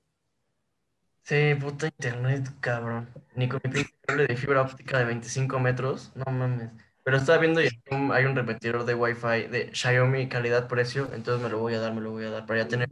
Sí, 1.23 1.55
puta 1.61 1.87
internet, 1.87 2.49
cabrón. 2.61 3.09
Ni 3.35 3.49
con 3.49 3.61
mi 3.73 3.85
cable 4.03 4.27
de 4.27 4.37
fibra 4.37 4.63
óptica 4.63 4.99
de 4.99 5.05
25 5.07 5.59
metros, 5.59 6.13
no 6.15 6.25
mames. 6.33 6.71
Pero 7.05 7.19
estaba 7.19 7.39
viendo 7.39 7.63
y 7.63 7.69
hay 8.13 8.25
un, 8.27 8.37
repetidor 8.37 8.85
de 8.87 8.95
Wi-Fi 8.95 9.49
de 9.49 9.71
Xiaomi 9.75 10.29
calidad-precio, 10.29 11.11
entonces 11.15 11.43
me 11.43 11.51
lo 11.51 11.59
voy 11.61 11.75
a 11.75 11.81
dar, 11.81 11.95
me 11.95 12.01
lo 12.03 12.11
voy 12.13 12.25
a 12.25 12.31
dar, 12.31 12.47
para 12.47 12.63
ya 12.63 12.69
tener 12.69 12.89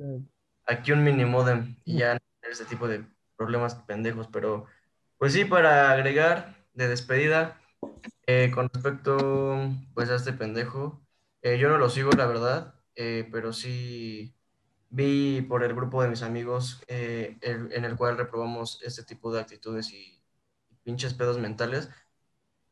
aquí 0.67 0.93
un 0.93 1.05
mini 1.05 1.25
modem 1.25 1.77
y 1.85 1.99
ya 1.99 2.15
no 2.15 2.21
tener 2.41 2.53
ese 2.53 2.65
tipo 2.67 2.89
de 2.89 3.05
problemas 3.37 3.75
pendejos, 3.77 4.29
pero 4.33 4.67
Pues 5.19 5.35
sí, 5.35 5.47
para 5.47 5.93
agregar 5.93 6.57
de 6.75 6.89
despedida, 6.89 7.61
eh, 8.27 8.51
con 8.55 8.69
respecto 8.73 9.71
pues 9.95 10.11
a 10.11 10.17
este 10.17 10.33
pendejo, 10.33 11.03
eh, 11.43 11.59
yo 11.59 11.69
no 11.69 11.79
lo 11.79 11.91
sigo, 11.91 12.11
la 12.13 12.27
verdad, 12.27 12.75
eh, 12.97 13.29
pero 13.33 13.53
sí 13.53 14.35
vi 14.91 15.43
por 15.43 15.65
el 15.65 15.75
grupo 15.75 16.03
de 16.03 16.09
mis 16.11 16.23
amigos 16.23 16.83
eh, 16.89 17.39
el- 17.43 17.73
en 17.73 17.85
el 17.85 17.97
cual 17.97 18.19
reprobamos 18.19 18.81
este 18.83 19.05
tipo 19.05 19.33
de 19.33 19.41
actitudes 19.41 19.93
y, 19.93 20.23
pinches 20.85 21.15
pedos 21.15 21.39
mentales, 21.39 21.91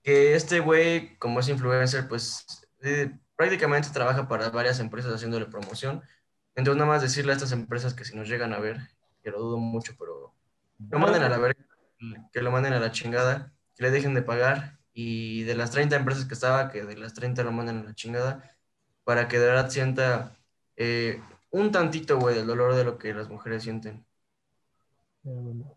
que 0.03 0.35
este 0.35 0.61
güey, 0.61 1.17
como 1.19 1.41
es 1.41 1.49
influencer, 1.49 2.09
pues 2.09 2.67
eh, 2.83 3.13
prácticamente 3.37 3.91
trabaja 3.91 4.29
para 4.29 4.51
varias 4.51 4.81
empresas 4.81 5.15
haciéndole 5.15 5.47
promoción. 5.47 6.03
Entonces, 6.55 6.79
nada 6.79 6.91
más 6.91 7.03
decirle 7.03 7.33
a 7.33 7.37
estas 7.37 7.53
empresas 7.53 7.95
que 7.95 8.05
si 8.05 8.17
nos 8.17 8.29
llegan 8.29 8.53
a 8.53 8.59
ver, 8.59 8.79
que 9.23 9.31
lo 9.31 9.39
dudo 9.41 9.59
mucho, 9.59 9.95
pero 9.99 10.35
lo 10.79 10.99
manden 10.99 11.23
a 11.23 11.29
la 11.29 11.39
verga, 11.39 11.65
que 12.33 12.43
lo 12.43 12.51
manden 12.51 12.73
a 12.73 12.81
la 12.81 12.91
chingada, 12.93 13.53
que 13.77 13.83
le 13.85 13.91
dejen 13.91 14.15
de 14.15 14.23
pagar 14.23 14.79
y 14.93 15.45
de 15.45 15.55
las 15.55 15.71
30 15.71 15.97
empresas 15.97 16.25
que 16.25 16.35
estaba, 16.35 16.71
que 16.71 16.85
de 16.85 16.97
las 16.97 17.15
30 17.15 17.43
lo 17.45 17.53
manden 17.53 17.79
a 17.79 17.85
la 17.85 17.95
chingada, 17.95 18.57
para 19.05 19.29
que 19.29 19.39
de 19.39 19.47
verdad 19.47 19.71
sienta 19.71 20.37
eh, 20.77 21.23
un 21.51 21.71
tantito, 21.73 22.19
güey, 22.19 22.35
del 22.35 22.47
dolor 22.47 22.75
de 22.75 22.85
lo 22.85 22.99
que 22.99 23.15
las 23.15 23.29
mujeres 23.29 23.63
sienten. 23.63 24.05
Bueno, 25.23 25.77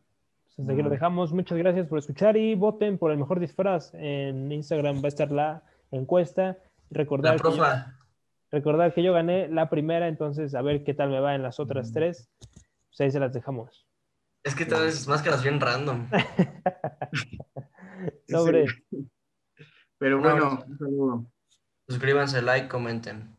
hasta 0.57 0.71
aquí 0.73 0.81
lo 0.81 0.89
dejamos. 0.89 1.33
Muchas 1.33 1.57
gracias 1.57 1.87
por 1.87 1.99
escuchar 1.99 2.37
y 2.37 2.55
voten 2.55 2.97
por 2.97 3.11
el 3.11 3.17
mejor 3.17 3.39
disfraz. 3.39 3.91
En 3.95 4.51
Instagram 4.51 4.97
va 4.97 5.05
a 5.05 5.07
estar 5.07 5.31
la 5.31 5.63
encuesta. 5.91 6.57
Recordar 6.89 7.35
La 7.43 7.49
que 7.51 7.57
yo- 7.57 7.65
Recordar 8.51 8.93
que 8.93 9.01
yo 9.01 9.13
gané 9.13 9.47
la 9.47 9.69
primera, 9.69 10.07
entonces 10.07 10.53
a 10.53 10.61
ver 10.61 10.83
qué 10.83 10.93
tal 10.93 11.09
me 11.09 11.19
va 11.19 11.33
en 11.33 11.41
las 11.41 11.59
otras 11.59 11.91
tres. 11.91 12.29
Pues 12.39 13.01
ahí 13.01 13.11
se 13.11 13.19
las 13.19 13.33
dejamos. 13.33 13.87
es 14.43 14.53
que 14.55 14.65
tal 14.65 14.83
vez 14.83 15.07
máscaras 15.07 15.41
bien 15.41 15.59
random. 15.59 16.07
Sobre. 18.27 18.65
Pero 19.97 20.17
No. 20.17 20.21
bueno, 20.21 20.63
un 20.67 20.77
saludo. 20.77 21.25
Suscríbanse, 21.87 22.41
like, 22.41 22.67
comenten. 22.67 23.32